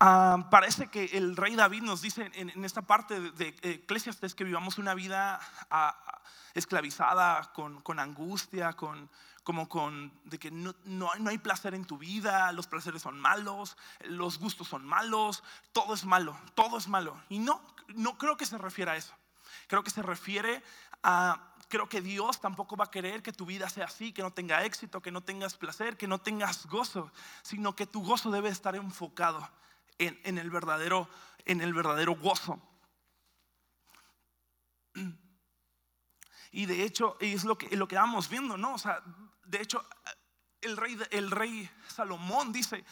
ah, 0.00 0.48
parece 0.50 0.88
que 0.88 1.04
el 1.16 1.36
rey 1.36 1.56
David 1.56 1.82
nos 1.82 2.02
dice 2.02 2.30
en, 2.34 2.64
esta 2.64 2.82
parte 2.82 3.20
de, 3.32 3.48
Eclesiastes 3.62 4.34
que 4.34 4.44
vivamos 4.44 4.78
una 4.78 4.94
vida 4.94 5.40
ah, 5.70 6.20
esclavizada 6.54 7.52
con, 7.52 7.98
angustia, 7.98 8.72
con, 8.74 9.10
como 9.44 9.68
con 9.68 10.12
de 10.24 10.38
que 10.38 10.50
no, 10.50 10.74
no, 10.84 11.10
hay 11.26 11.38
placer 11.38 11.74
en 11.74 11.84
tu 11.84 11.98
vida, 11.98 12.52
los 12.52 12.66
placeres 12.66 13.02
son 13.02 13.18
malos, 13.18 13.76
los 14.00 14.38
gustos 14.38 14.68
son 14.68 14.84
malos, 14.84 15.42
todo 15.72 15.94
es 15.94 16.04
malo, 16.04 16.36
todo 16.54 16.78
es 16.78 16.88
malo. 16.88 17.20
Y 17.28 17.38
no, 17.38 17.60
no 17.88 18.18
creo 18.18 18.36
que 18.36 18.46
se 18.46 18.58
refiera 18.58 18.92
a 18.92 18.96
eso. 18.96 19.14
Creo 19.66 19.82
que 19.82 19.90
se 19.90 20.02
refiere 20.02 20.62
a 21.02 21.44
creo 21.68 21.86
que 21.86 22.00
Dios 22.00 22.40
tampoco 22.40 22.76
va 22.76 22.86
a 22.86 22.90
querer 22.90 23.22
que 23.22 23.30
tu 23.30 23.44
vida 23.44 23.68
sea 23.68 23.84
así, 23.84 24.12
que 24.12 24.22
no 24.22 24.32
tenga 24.32 24.64
éxito, 24.64 25.02
que 25.02 25.12
no 25.12 25.22
tengas 25.22 25.54
placer, 25.54 25.98
que 25.98 26.08
no 26.08 26.18
tengas 26.18 26.64
gozo, 26.66 27.12
sino 27.42 27.76
que 27.76 27.86
tu 27.86 28.02
gozo 28.02 28.30
debe 28.30 28.48
estar 28.48 28.74
enfocado 28.74 29.46
en, 29.98 30.38
el, 30.38 30.50
verdadero, 30.50 31.08
en 31.44 31.60
el 31.60 31.74
verdadero 31.74 32.16
gozo. 32.16 32.60
Y 36.50 36.66
de 36.66 36.84
hecho, 36.84 37.16
es 37.20 37.44
lo 37.44 37.58
que, 37.58 37.76
lo 37.76 37.86
que 37.88 37.96
vamos 37.96 38.28
viendo, 38.28 38.56
¿no? 38.56 38.74
O 38.74 38.78
sea, 38.78 39.02
de 39.44 39.60
hecho, 39.60 39.84
el 40.60 40.76
rey, 40.76 40.98
el 41.10 41.30
rey 41.30 41.70
Salomón 41.88 42.52
dice 42.52 42.84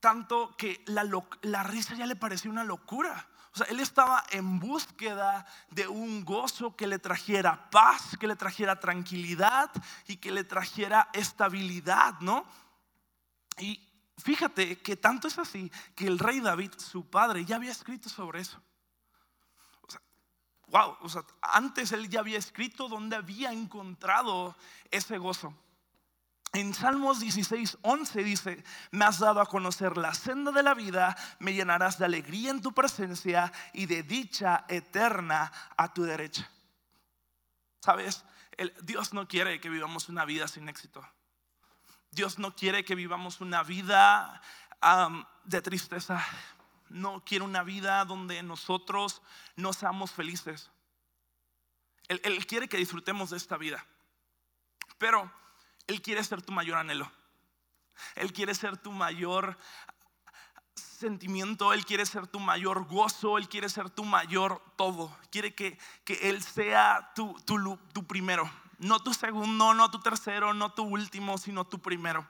tanto 0.00 0.56
que 0.56 0.82
la, 0.86 1.08
la 1.42 1.62
risa 1.62 1.94
ya 1.94 2.06
le 2.06 2.16
pareció 2.16 2.50
una 2.50 2.64
locura. 2.64 3.28
O 3.54 3.56
sea, 3.56 3.66
él 3.66 3.80
estaba 3.80 4.24
en 4.30 4.58
búsqueda 4.58 5.46
de 5.70 5.86
un 5.86 6.24
gozo 6.24 6.74
que 6.74 6.86
le 6.86 6.98
trajera 6.98 7.70
paz, 7.70 8.16
que 8.18 8.26
le 8.26 8.34
trajera 8.34 8.80
tranquilidad 8.80 9.70
y 10.08 10.16
que 10.16 10.32
le 10.32 10.42
trajera 10.42 11.08
estabilidad, 11.12 12.18
¿no? 12.20 12.44
Y 13.58 13.91
fíjate 14.18 14.78
que 14.78 14.96
tanto 14.96 15.28
es 15.28 15.38
así 15.38 15.70
que 15.94 16.06
el 16.06 16.18
rey 16.18 16.40
David, 16.40 16.72
su 16.76 17.08
padre, 17.08 17.44
ya 17.44 17.56
había 17.56 17.72
escrito 17.72 18.08
sobre 18.08 18.40
eso. 18.40 18.62
Wow, 20.68 20.96
antes 21.42 21.92
él 21.92 22.08
ya 22.08 22.20
había 22.20 22.38
escrito 22.38 22.88
donde 22.88 23.16
había 23.16 23.52
encontrado 23.52 24.56
ese 24.90 25.18
gozo. 25.18 25.54
En 26.54 26.74
Salmos 26.74 27.20
16, 27.20 27.78
11 27.82 28.24
dice, 28.24 28.64
me 28.90 29.04
has 29.04 29.18
dado 29.18 29.40
a 29.40 29.46
conocer 29.46 29.96
la 29.96 30.12
senda 30.12 30.50
de 30.50 30.62
la 30.62 30.74
vida, 30.74 31.16
me 31.38 31.54
llenarás 31.54 31.98
de 31.98 32.04
alegría 32.04 32.50
en 32.50 32.60
tu 32.60 32.72
presencia 32.72 33.52
y 33.72 33.86
de 33.86 34.02
dicha 34.02 34.64
eterna 34.68 35.50
a 35.76 35.92
tu 35.92 36.02
derecha. 36.04 36.50
¿Sabes? 37.80 38.24
Dios 38.82 39.12
no 39.12 39.28
quiere 39.28 39.60
que 39.60 39.70
vivamos 39.70 40.08
una 40.08 40.24
vida 40.24 40.46
sin 40.46 40.68
éxito. 40.68 41.06
Dios 42.12 42.38
no 42.38 42.54
quiere 42.54 42.84
que 42.84 42.94
vivamos 42.94 43.40
una 43.40 43.62
vida 43.62 44.40
de 45.44 45.62
tristeza. 45.62 46.24
No 46.88 47.24
quiere 47.24 47.44
una 47.44 47.62
vida 47.62 48.04
donde 48.04 48.42
nosotros 48.42 49.22
no 49.56 49.72
seamos 49.72 50.12
felices. 50.12 50.70
él 52.08 52.46
quiere 52.46 52.68
que 52.68 52.76
disfrutemos 52.76 53.30
de 53.30 53.38
esta 53.38 53.56
vida. 53.56 53.84
Pero 54.98 55.32
él 55.86 56.00
quiere 56.00 56.22
ser 56.22 56.42
tu 56.42 56.52
mayor 56.52 56.78
anhelo. 56.78 57.10
Él 58.14 58.32
quiere 58.32 58.54
ser 58.54 58.76
tu 58.76 58.92
mayor 58.92 59.58
sentimiento, 60.74 61.72
Él 61.72 61.84
quiere 61.84 62.06
ser 62.06 62.26
tu 62.26 62.38
mayor 62.40 62.86
gozo, 62.86 63.38
Él 63.38 63.48
quiere 63.48 63.68
ser 63.68 63.90
tu 63.90 64.04
mayor 64.04 64.62
todo. 64.76 65.14
Quiere 65.30 65.54
que, 65.54 65.78
Él 66.06 66.42
sea 66.42 67.12
tu, 67.14 67.34
tu, 67.44 68.06
primero. 68.06 68.50
No 68.82 68.98
tu 68.98 69.14
segundo, 69.14 69.74
no 69.74 69.90
tu 69.90 70.00
tercero, 70.00 70.54
no 70.54 70.72
tu 70.72 70.82
último, 70.82 71.38
sino 71.38 71.64
tu 71.64 71.80
primero. 71.80 72.26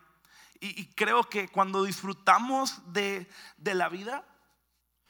Y, 0.61 0.87
creo 0.95 1.25
que 1.29 1.49
cuando 1.49 1.83
disfrutamos 1.83 2.93
de, 2.93 3.29
de 3.57 3.75
la 3.75 3.89
vida, 3.89 4.25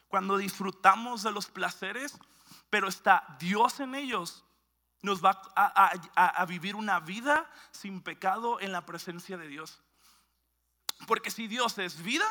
cuando 0.08 0.38
disfrutamos 0.38 1.22
de 1.22 1.32
los 1.32 1.48
placeres, 1.48 2.16
pero 2.70 2.88
está 2.88 3.36
Dios 3.38 3.80
en 3.80 3.94
ellos, 3.94 4.44
nos 5.02 5.22
va 5.22 5.42
a, 5.56 6.46
vivir 6.46 6.76
una 6.76 7.00
vida 7.00 7.50
sin 7.72 8.00
pecado 8.00 8.60
en 8.60 8.70
la 8.70 8.86
presencia 8.86 9.36
de 9.36 9.48
Dios. 9.48 9.80
Porque 11.08 11.32
si 11.32 11.48
Dios 11.48 11.76
es 11.78 12.02
vida, 12.02 12.26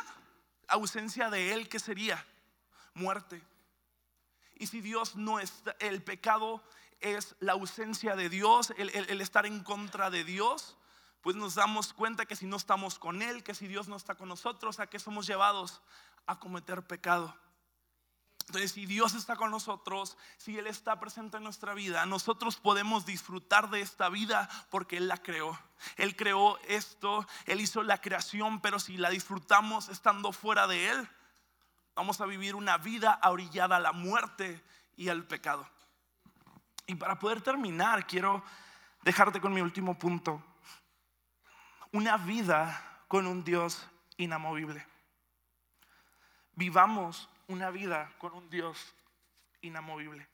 ausencia 0.70 1.30
de 1.30 1.54
Él, 1.54 1.68
¿qué 1.68 1.80
sería? 1.80 2.26
Muerte. 2.94 3.44
Y 4.56 4.68
si 4.68 4.80
Dios 4.80 5.18
no 5.18 5.40
está, 5.40 5.76
el 5.80 6.02
pecado 6.02 6.64
es 7.02 7.36
la 7.40 7.54
ausencia 7.54 8.16
de 8.16 8.30
Dios, 8.30 8.74
el, 8.78 8.90
el 8.90 9.22
estar 9.22 9.46
en 9.46 9.64
contra 9.64 10.10
de 10.10 10.24
Dios, 10.24 10.78
pues 11.22 11.36
nos 11.36 11.56
damos 11.56 11.94
cuenta 11.94 12.26
que 12.26 12.36
si 12.36 12.46
no 12.46 12.58
estamos 12.58 12.98
con 12.98 13.22
Él, 13.22 13.44
que 13.44 13.54
si 13.54 13.68
Dios 13.68 13.88
no 13.88 13.96
está 13.96 14.16
con 14.16 14.30
nosotros, 14.30 14.80
¿a 14.80 14.88
qué 14.88 15.00
somos 15.00 15.28
llevados? 15.28 15.82
A 16.26 16.40
cometer 16.40 16.82
pecado. 16.84 17.36
Entonces, 18.48 18.72
si 18.72 18.86
Dios 18.86 19.14
está 19.14 19.36
con 19.36 19.52
nosotros, 19.52 20.18
si 20.38 20.58
Él 20.58 20.68
está 20.68 21.00
presente 21.00 21.38
en 21.38 21.44
nuestra 21.44 21.74
vida, 21.74 22.06
nosotros 22.06 22.58
podemos 22.58 23.06
disfrutar 23.06 23.70
de 23.70 23.82
esta 23.82 24.10
vida 24.10 24.50
porque 24.70 24.98
Él 24.98 25.08
la 25.08 25.18
creó. 25.18 25.58
Él 25.96 26.16
creó 26.16 26.60
esto, 26.68 27.26
Él 27.46 27.62
hizo 27.62 27.84
la 27.84 28.02
creación, 28.02 28.60
pero 28.60 28.80
si 28.80 28.98
la 28.98 29.10
disfrutamos 29.10 29.90
estando 29.90 30.32
fuera 30.34 30.68
de 30.68 30.90
Él, 30.90 31.10
vamos 31.96 32.20
a 32.20 32.26
vivir 32.26 32.56
una 32.56 32.78
vida 32.78 33.20
orillada 33.24 33.78
a 33.78 33.80
la 33.80 33.94
muerte 33.94 34.62
y 34.98 35.10
al 35.10 35.24
pecado. 35.24 35.66
Y 36.92 36.96
para 36.96 37.18
poder 37.18 37.40
terminar, 37.40 38.06
quiero 38.06 38.44
dejarte 39.02 39.40
con 39.40 39.54
mi 39.54 39.62
último 39.62 39.98
punto. 39.98 40.44
Una 41.94 42.18
vida 42.18 43.06
con 43.08 43.28
un 43.28 43.46
Dios 43.46 43.88
inamovible. 44.18 44.86
Vivamos 46.52 47.30
una 47.48 47.70
vida 47.70 48.12
con 48.18 48.34
un 48.34 48.50
Dios 48.50 48.94
inamovible. 49.62 50.28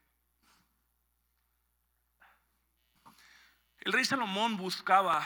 El 3.78 3.92
rey 3.92 4.04
Salomón 4.04 4.56
buscaba 4.56 5.24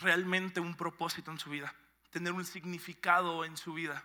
realmente 0.00 0.60
un 0.60 0.76
propósito 0.76 1.30
en 1.30 1.38
su 1.38 1.48
vida, 1.48 1.74
tener 2.10 2.34
un 2.34 2.44
significado 2.44 3.46
en 3.46 3.56
su 3.56 3.72
vida. 3.72 4.04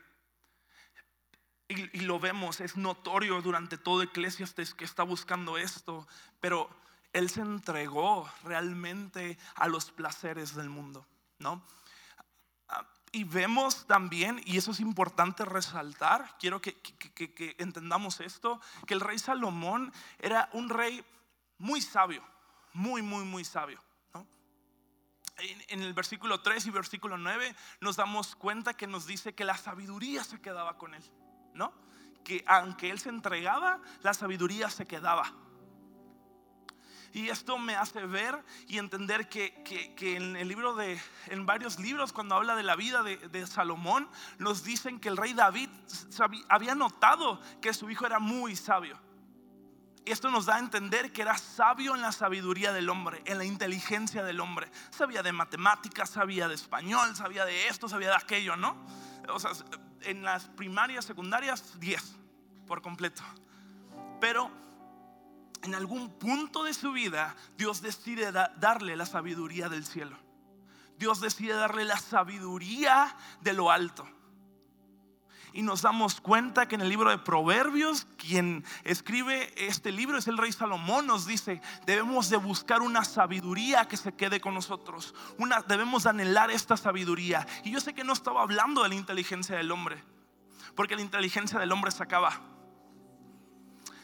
Y, 1.70 2.00
lo 2.00 2.20
vemos, 2.20 2.62
es 2.62 2.78
notorio 2.78 3.44
durante 3.44 3.78
todo 3.78 4.02
Eclesiastes 4.02 4.74
que 4.74 4.86
está 4.86 5.04
buscando 5.04 5.56
esto, 5.56 6.08
pero 6.42 6.68
él 7.14 7.30
se 7.30 7.42
entregó 7.42 8.28
realmente 8.44 9.38
a 9.54 9.68
los 9.68 9.92
placeres 9.92 10.56
del 10.56 10.68
mundo, 10.68 11.06
¿no? 11.38 11.64
Y 13.12 13.24
vemos 13.24 13.86
también, 13.86 14.42
y 14.46 14.58
eso 14.58 14.72
es 14.72 14.80
importante 14.80 15.46
resaltar, 15.46 16.36
quiero 16.40 16.60
que, 16.60 16.76
entendamos 17.60 18.20
esto, 18.20 18.60
que 18.88 18.96
el 18.96 19.00
rey 19.00 19.20
Salomón 19.20 19.94
era 20.18 20.50
un 20.54 20.70
rey 20.70 21.04
muy 21.60 21.82
sabio, 21.82 22.24
muy, 22.74 23.04
muy, 23.04 23.26
muy 23.26 23.46
sabio. 23.46 23.80
En, 25.38 25.82
el 25.82 25.94
versículo 25.94 26.42
3 26.42 26.66
y 26.66 26.72
versículo 26.72 27.18
9 27.18 27.56
nos 27.80 27.96
damos 27.96 28.36
cuenta 28.36 28.74
que 28.74 28.88
nos 28.88 29.06
dice 29.06 29.34
que 29.34 29.46
la 29.46 29.56
sabiduría 29.56 30.24
se 30.24 30.42
quedaba 30.42 30.78
con 30.78 30.94
él, 30.94 31.04
¿no? 31.54 31.74
Que 32.24 32.44
aunque 32.48 32.90
él 32.90 33.00
se 33.00 33.10
entregaba, 33.10 33.80
la 34.02 34.14
sabiduría 34.14 34.70
se 34.70 34.86
quedaba. 34.86 35.34
Y 37.12 37.30
esto 37.30 37.58
me 37.58 37.76
hace 37.76 38.06
ver 38.06 38.44
y 38.68 38.78
entender 38.78 39.30
que, 39.30 39.64
en 40.00 40.36
el 40.36 40.48
libro 40.48 40.76
de, 40.76 41.00
en 41.28 41.46
varios 41.46 41.80
libros, 41.80 42.14
cuando 42.14 42.36
habla 42.36 42.56
de 42.56 42.64
la 42.64 42.76
vida 42.76 43.02
de, 43.04 43.48
Salomón, 43.48 44.08
nos 44.38 44.64
dicen 44.64 45.00
que 45.00 45.10
el 45.10 45.18
rey 45.18 45.34
David 45.34 45.70
había 46.50 46.76
notado 46.76 47.42
que 47.62 47.74
su 47.74 47.90
hijo 47.90 48.06
era 48.06 48.20
muy 48.20 48.56
sabio. 48.56 49.00
Y 50.06 50.12
esto 50.12 50.30
nos 50.32 50.46
da 50.46 50.56
a 50.56 50.60
entender 50.60 51.12
que 51.12 51.22
era 51.22 51.38
sabio 51.38 51.96
en 51.96 52.02
la 52.02 52.12
sabiduría 52.12 52.72
del 52.74 52.90
hombre, 52.90 53.22
en 53.26 53.38
la 53.38 53.46
inteligencia 53.46 54.24
del 54.24 54.40
hombre. 54.40 54.72
Sabía 54.92 55.24
de 55.24 55.32
matemáticas, 55.32 56.10
sabía 56.10 56.48
de 56.48 56.56
español, 56.56 57.16
sabía 57.16 57.46
de 57.46 57.68
esto, 57.68 57.90
sabía 57.90 58.10
de 58.10 58.16
aquello, 58.16 58.56
¿no? 58.56 58.78
O 59.28 59.40
sea, 59.40 59.52
en 60.04 60.24
las 60.24 60.46
primarias, 60.46 61.06
secundarias, 61.06 61.80
10 61.80 62.16
por 62.68 62.82
completo. 62.82 63.24
Pero 64.20 64.52
en 65.64 65.76
algún 65.76 66.18
punto 66.18 66.64
de 66.64 66.74
su 66.74 66.92
vida, 66.92 67.36
Dios 67.58 67.82
decide 67.82 68.32
darle 68.32 68.96
la 68.96 69.06
sabiduría 69.06 69.70
del 69.70 69.86
cielo. 69.86 70.18
Dios 70.98 71.22
decide 71.22 71.54
darle 71.54 71.86
la 71.86 71.98
sabiduría 71.98 73.16
de 73.42 73.54
lo 73.54 73.72
alto. 73.72 74.08
Y 75.54 75.62
nos 75.62 75.82
damos 75.82 76.22
cuenta 76.22 76.68
que 76.68 76.76
en 76.76 76.82
el 76.82 76.90
libro 76.90 77.10
de 77.10 77.18
Proverbios, 77.18 78.08
quien 78.18 78.64
escribe 78.84 79.54
este 79.56 79.92
libro 79.92 80.18
es 80.18 80.28
el 80.28 80.38
rey 80.38 80.52
Salomón, 80.52 81.08
nos 81.08 81.26
dice, 81.26 81.62
debemos 81.86 82.30
de 82.30 82.38
buscar 82.38 82.82
una 82.82 83.04
sabiduría 83.04 83.88
que 83.88 83.98
se 83.98 84.14
quede 84.14 84.40
con 84.40 84.54
nosotros. 84.54 85.14
Debemos 85.68 86.06
anhelar 86.06 86.52
esta 86.52 86.78
sabiduría. 86.78 87.48
Y 87.64 87.72
yo 87.72 87.80
sé 87.80 87.94
que 87.94 88.04
no 88.04 88.14
estaba 88.14 88.42
hablando 88.42 88.84
de 88.84 88.90
la 88.90 88.96
inteligencia 88.96 89.58
del 89.58 89.72
hombre, 89.72 90.04
porque 90.76 90.96
la 90.96 91.02
inteligencia 91.02 91.60
del 91.60 91.72
hombre 91.72 91.92
se 91.92 92.04
acaba 92.04 92.40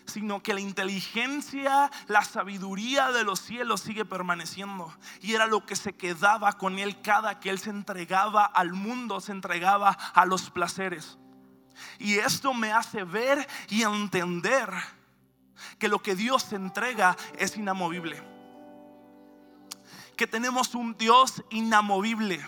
sino 0.06 0.42
que 0.42 0.54
la 0.54 0.62
inteligencia, 0.62 1.92
la 2.08 2.24
sabiduría 2.24 3.12
de 3.12 3.24
los 3.24 3.40
cielos 3.40 3.82
sigue 3.82 4.06
permaneciendo. 4.06 4.94
Y 5.22 5.34
era 5.34 5.48
lo 5.48 5.66
que 5.66 5.76
se 5.76 5.94
quedaba 5.94 6.54
con 6.54 6.80
él 6.80 7.02
cada 7.02 7.40
que 7.40 7.50
él 7.50 7.60
se 7.60 7.72
entregaba 7.72 8.46
al 8.46 8.74
mundo, 8.74 9.20
se 9.20 9.32
entregaba 9.32 9.90
a 9.90 10.26
los 10.26 10.52
placeres. 10.52 11.18
Y 12.00 12.16
esto 12.16 12.54
me 12.54 12.72
hace 12.72 13.04
ver 13.04 13.48
y 13.70 13.84
entender 13.84 14.70
que 15.80 15.88
lo 15.88 16.02
que 16.02 16.16
Dios 16.16 16.52
entrega 16.54 17.16
es 17.38 17.58
inamovible. 17.58 18.22
Que 20.16 20.28
tenemos 20.28 20.76
un 20.76 20.98
Dios 20.98 21.44
inamovible 21.50 22.46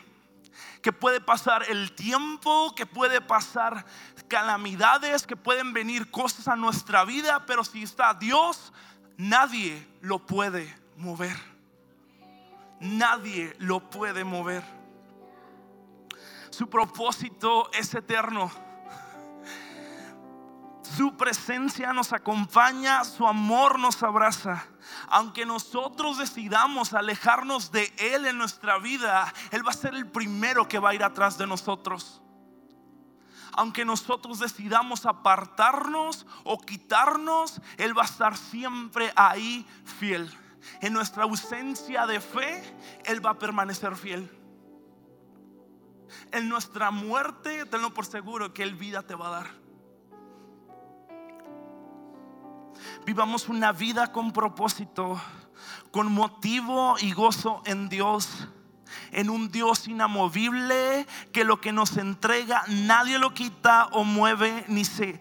que 0.81 0.93
puede 0.93 1.19
pasar 1.19 1.63
el 1.69 1.91
tiempo, 1.93 2.73
que 2.75 2.85
puede 2.85 3.19
pasar 3.19 3.85
calamidades, 4.27 5.27
que 5.27 5.35
pueden 5.35 5.73
venir 5.73 6.09
cosas 6.11 6.47
a 6.47 6.55
nuestra 6.55 7.03
vida, 7.03 7.45
pero 7.45 7.63
si 7.63 7.83
está 7.83 8.13
Dios, 8.13 8.71
nadie 9.17 9.85
lo 10.01 10.25
puede 10.25 10.73
mover. 10.95 11.37
Nadie 12.79 13.55
lo 13.59 13.89
puede 13.89 14.23
mover. 14.23 14.63
Su 16.51 16.69
propósito 16.69 17.69
es 17.73 17.93
eterno. 17.93 18.51
Su 20.95 21.17
presencia 21.17 21.91
nos 21.91 22.13
acompaña, 22.13 23.03
su 23.03 23.27
amor 23.27 23.77
nos 23.79 24.01
abraza. 24.03 24.65
Aunque 25.09 25.45
nosotros 25.45 26.17
decidamos 26.17 26.93
alejarnos 26.93 27.71
de 27.71 27.93
Él 27.97 28.25
en 28.25 28.37
nuestra 28.37 28.77
vida, 28.77 29.33
Él 29.51 29.65
va 29.65 29.71
a 29.71 29.75
ser 29.75 29.95
el 29.95 30.07
primero 30.07 30.67
que 30.67 30.79
va 30.79 30.91
a 30.91 30.95
ir 30.95 31.03
atrás 31.03 31.37
de 31.37 31.45
nosotros. 31.45 32.21
Aunque 33.53 33.83
nosotros 33.83 34.39
decidamos 34.39 35.05
apartarnos 35.05 36.25
o 36.43 36.59
quitarnos, 36.59 37.59
Él 37.77 37.97
va 37.97 38.03
a 38.03 38.05
estar 38.05 38.37
siempre 38.37 39.11
ahí 39.15 39.67
fiel. 39.99 40.31
En 40.81 40.93
nuestra 40.93 41.23
ausencia 41.23 42.05
de 42.05 42.21
fe, 42.21 42.63
Él 43.05 43.25
va 43.25 43.31
a 43.31 43.39
permanecer 43.39 43.95
fiel. 43.95 44.31
En 46.31 46.47
nuestra 46.47 46.91
muerte, 46.91 47.65
tenlo 47.65 47.93
por 47.93 48.05
seguro 48.05 48.53
que 48.53 48.63
Él 48.63 48.75
vida 48.75 49.01
te 49.01 49.15
va 49.15 49.27
a 49.27 49.31
dar. 49.31 49.66
Vivamos 53.05 53.49
una 53.49 53.71
vida 53.71 54.11
con 54.11 54.31
propósito, 54.31 55.19
con 55.91 56.11
motivo 56.11 56.95
y 56.99 57.11
gozo 57.13 57.61
en 57.65 57.89
Dios. 57.89 58.47
En 59.11 59.29
un 59.29 59.51
Dios 59.51 59.87
inamovible 59.87 61.05
que 61.31 61.43
lo 61.43 61.59
que 61.59 61.71
nos 61.71 61.97
entrega 61.97 62.63
nadie 62.67 63.19
lo 63.19 63.33
quita 63.33 63.87
o 63.91 64.03
mueve 64.03 64.65
ni 64.67 64.85
se 64.85 65.19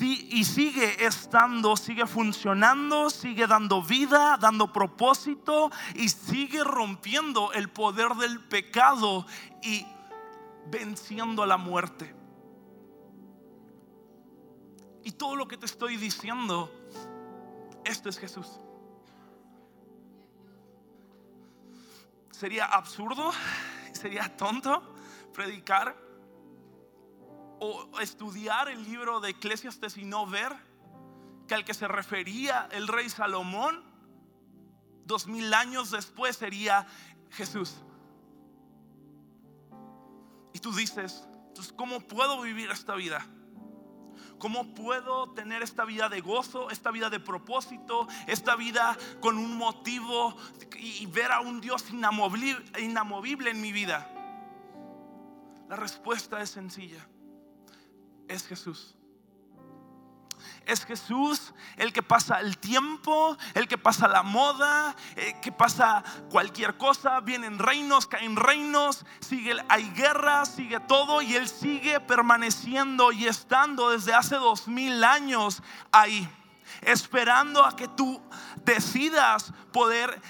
y 0.00 0.44
sigue 0.44 1.04
estando, 1.04 1.76
sigue 1.76 2.06
funcionando, 2.06 3.10
sigue 3.10 3.46
dando 3.46 3.82
vida, 3.82 4.38
dando 4.40 4.72
propósito 4.72 5.70
y 5.94 6.08
sigue 6.08 6.64
rompiendo 6.64 7.52
el 7.52 7.68
poder 7.68 8.14
del 8.14 8.40
pecado 8.40 9.26
y 9.62 9.86
venciendo 10.70 11.44
la 11.44 11.56
muerte. 11.56 12.14
Y 15.02 15.12
todo 15.12 15.36
lo 15.36 15.46
que 15.46 15.58
te 15.58 15.66
estoy 15.66 15.96
diciendo 15.96 16.72
esto 17.84 18.08
es 18.08 18.18
Jesús. 18.18 18.46
Sería 22.30 22.66
absurdo, 22.66 23.32
sería 23.92 24.36
tonto 24.36 24.94
predicar 25.32 25.96
o 27.60 28.00
estudiar 28.00 28.68
el 28.68 28.82
libro 28.84 29.20
de 29.20 29.30
Eclesiastes 29.30 29.96
y 29.96 30.04
no 30.04 30.26
ver 30.26 30.52
que 31.46 31.54
al 31.54 31.64
que 31.64 31.74
se 31.74 31.88
refería 31.88 32.68
el 32.72 32.88
rey 32.88 33.08
Salomón 33.08 33.84
dos 35.04 35.26
mil 35.26 35.52
años 35.54 35.90
después 35.90 36.36
sería 36.36 36.86
Jesús. 37.30 37.76
Y 40.52 40.58
tú 40.58 40.72
dices, 40.72 41.26
entonces, 41.48 41.72
¿cómo 41.72 42.00
puedo 42.00 42.40
vivir 42.42 42.70
esta 42.70 42.94
vida? 42.94 43.26
¿Cómo 44.38 44.74
puedo 44.74 45.30
tener 45.30 45.62
esta 45.62 45.84
vida 45.84 46.08
de 46.08 46.20
gozo, 46.20 46.70
esta 46.70 46.90
vida 46.90 47.10
de 47.10 47.20
propósito, 47.20 48.06
esta 48.26 48.56
vida 48.56 48.96
con 49.20 49.38
un 49.38 49.56
motivo 49.56 50.36
y 50.76 51.06
ver 51.06 51.32
a 51.32 51.40
un 51.40 51.60
Dios 51.60 51.84
inamovible, 51.90 53.50
en 53.50 53.60
mi 53.60 53.72
vida? 53.72 54.10
La 55.68 55.76
respuesta 55.76 56.40
es 56.42 56.50
sencilla. 56.50 57.06
es 58.28 58.46
Jesús. 58.46 58.94
Es 60.66 60.84
Jesús 60.84 61.52
el 61.76 61.92
que 61.92 62.02
pasa 62.02 62.40
el 62.40 62.58
tiempo, 62.58 63.36
el 63.54 63.68
que 63.68 63.78
pasa 63.78 64.08
la 64.08 64.22
moda, 64.22 64.94
el 65.16 65.22
eh, 65.22 65.36
que 65.40 65.52
pasa 65.52 66.02
cualquier 66.30 66.76
cosa. 66.76 67.20
Vienen 67.20 67.58
reinos, 67.58 68.06
caen 68.06 68.36
reinos, 68.36 69.04
sigue, 69.20 69.54
hay 69.68 69.90
guerra, 69.90 70.44
sigue 70.44 70.80
todo 70.80 71.22
y 71.22 71.34
Él 71.34 71.48
sigue 71.48 72.00
permaneciendo 72.00 73.12
y 73.12 73.26
estando 73.26 73.90
desde 73.90 74.14
hace 74.14 74.36
dos 74.36 74.68
mil 74.68 75.04
años 75.04 75.62
ahí, 75.92 76.28
esperando 76.82 77.64
a 77.64 77.76
que 77.76 77.88
tú 77.88 78.22
decidas 78.64 79.52
poder 79.72 80.20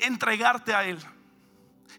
entregarte 0.00 0.74
a 0.74 0.84
Él. 0.84 1.04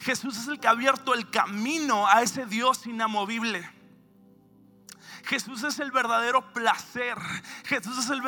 Jesús 0.01 0.37
es 0.37 0.47
el 0.47 0.59
que 0.59 0.67
ha 0.67 0.71
abierto 0.71 1.13
el 1.13 1.29
camino 1.29 2.07
a 2.07 2.21
ese 2.21 2.45
Dios 2.45 2.85
inamovible. 2.85 3.72
Jesús 5.33 5.63
es 5.63 5.79
el 5.79 5.89
verdadero 5.89 6.53
placer. 6.53 7.17
Jesús 7.65 7.97
es 7.97 8.09
el 8.11 8.21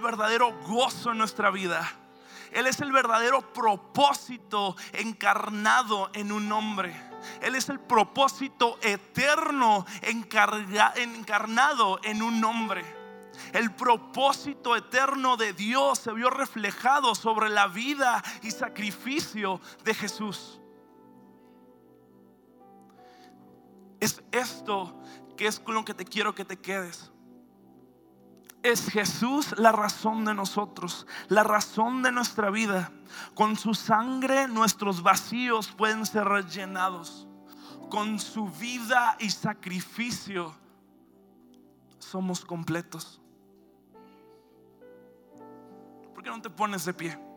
verdadero, 0.00 0.52
gozo 0.66 1.12
en 1.12 1.18
nuestra 1.18 1.48
vida. 1.52 1.88
Él 2.50 2.66
es 2.66 2.80
el 2.80 2.90
verdadero 2.90 3.52
propósito 3.52 4.74
encarnado 4.92 6.10
en 6.12 6.32
un 6.32 6.50
hombre. 6.50 7.00
Él 7.40 7.54
es 7.54 7.68
el 7.68 7.78
propósito 7.78 8.80
eterno 8.82 9.86
encarnado 10.02 12.00
en 12.02 12.20
un 12.20 12.42
hombre. 12.42 12.84
El 13.52 13.72
propósito 13.72 14.74
eterno 14.74 15.36
de 15.36 15.52
Dios 15.52 16.00
se 16.00 16.12
vio 16.12 16.30
reflejado 16.30 17.14
sobre 17.14 17.48
la 17.48 17.68
vida 17.68 18.24
y 18.42 18.50
sacrificio 18.50 19.60
de 19.84 19.94
Jesús. 19.94 20.60
Es 24.00 24.20
esto 24.32 24.96
que 25.40 25.46
es 25.46 25.58
con 25.58 25.74
lo 25.74 25.86
que 25.86 25.94
te 25.94 26.04
quiero 26.04 26.34
que 26.34 26.44
te 26.44 26.58
quedes. 26.58 27.10
Es 28.62 28.90
Jesús 28.90 29.54
la 29.56 29.72
razón 29.72 30.26
de 30.26 30.34
nosotros, 30.34 31.06
la 31.28 31.42
razón 31.42 32.02
de 32.02 32.12
nuestra 32.12 32.50
vida. 32.50 32.92
Con 33.34 33.56
su 33.56 33.72
sangre 33.72 34.48
nuestros 34.48 35.02
vacíos 35.02 35.68
pueden 35.68 36.04
ser 36.04 36.26
rellenados. 36.26 37.26
Con 37.88 38.18
su 38.18 38.50
vida 38.50 39.16
y 39.18 39.30
sacrificio 39.30 40.54
somos 41.98 42.44
completos. 42.44 43.18
¿Por 46.12 46.22
qué 46.22 46.28
no 46.28 46.42
te 46.42 46.50
pones 46.50 46.84
de 46.84 46.92
pie? 46.92 47.29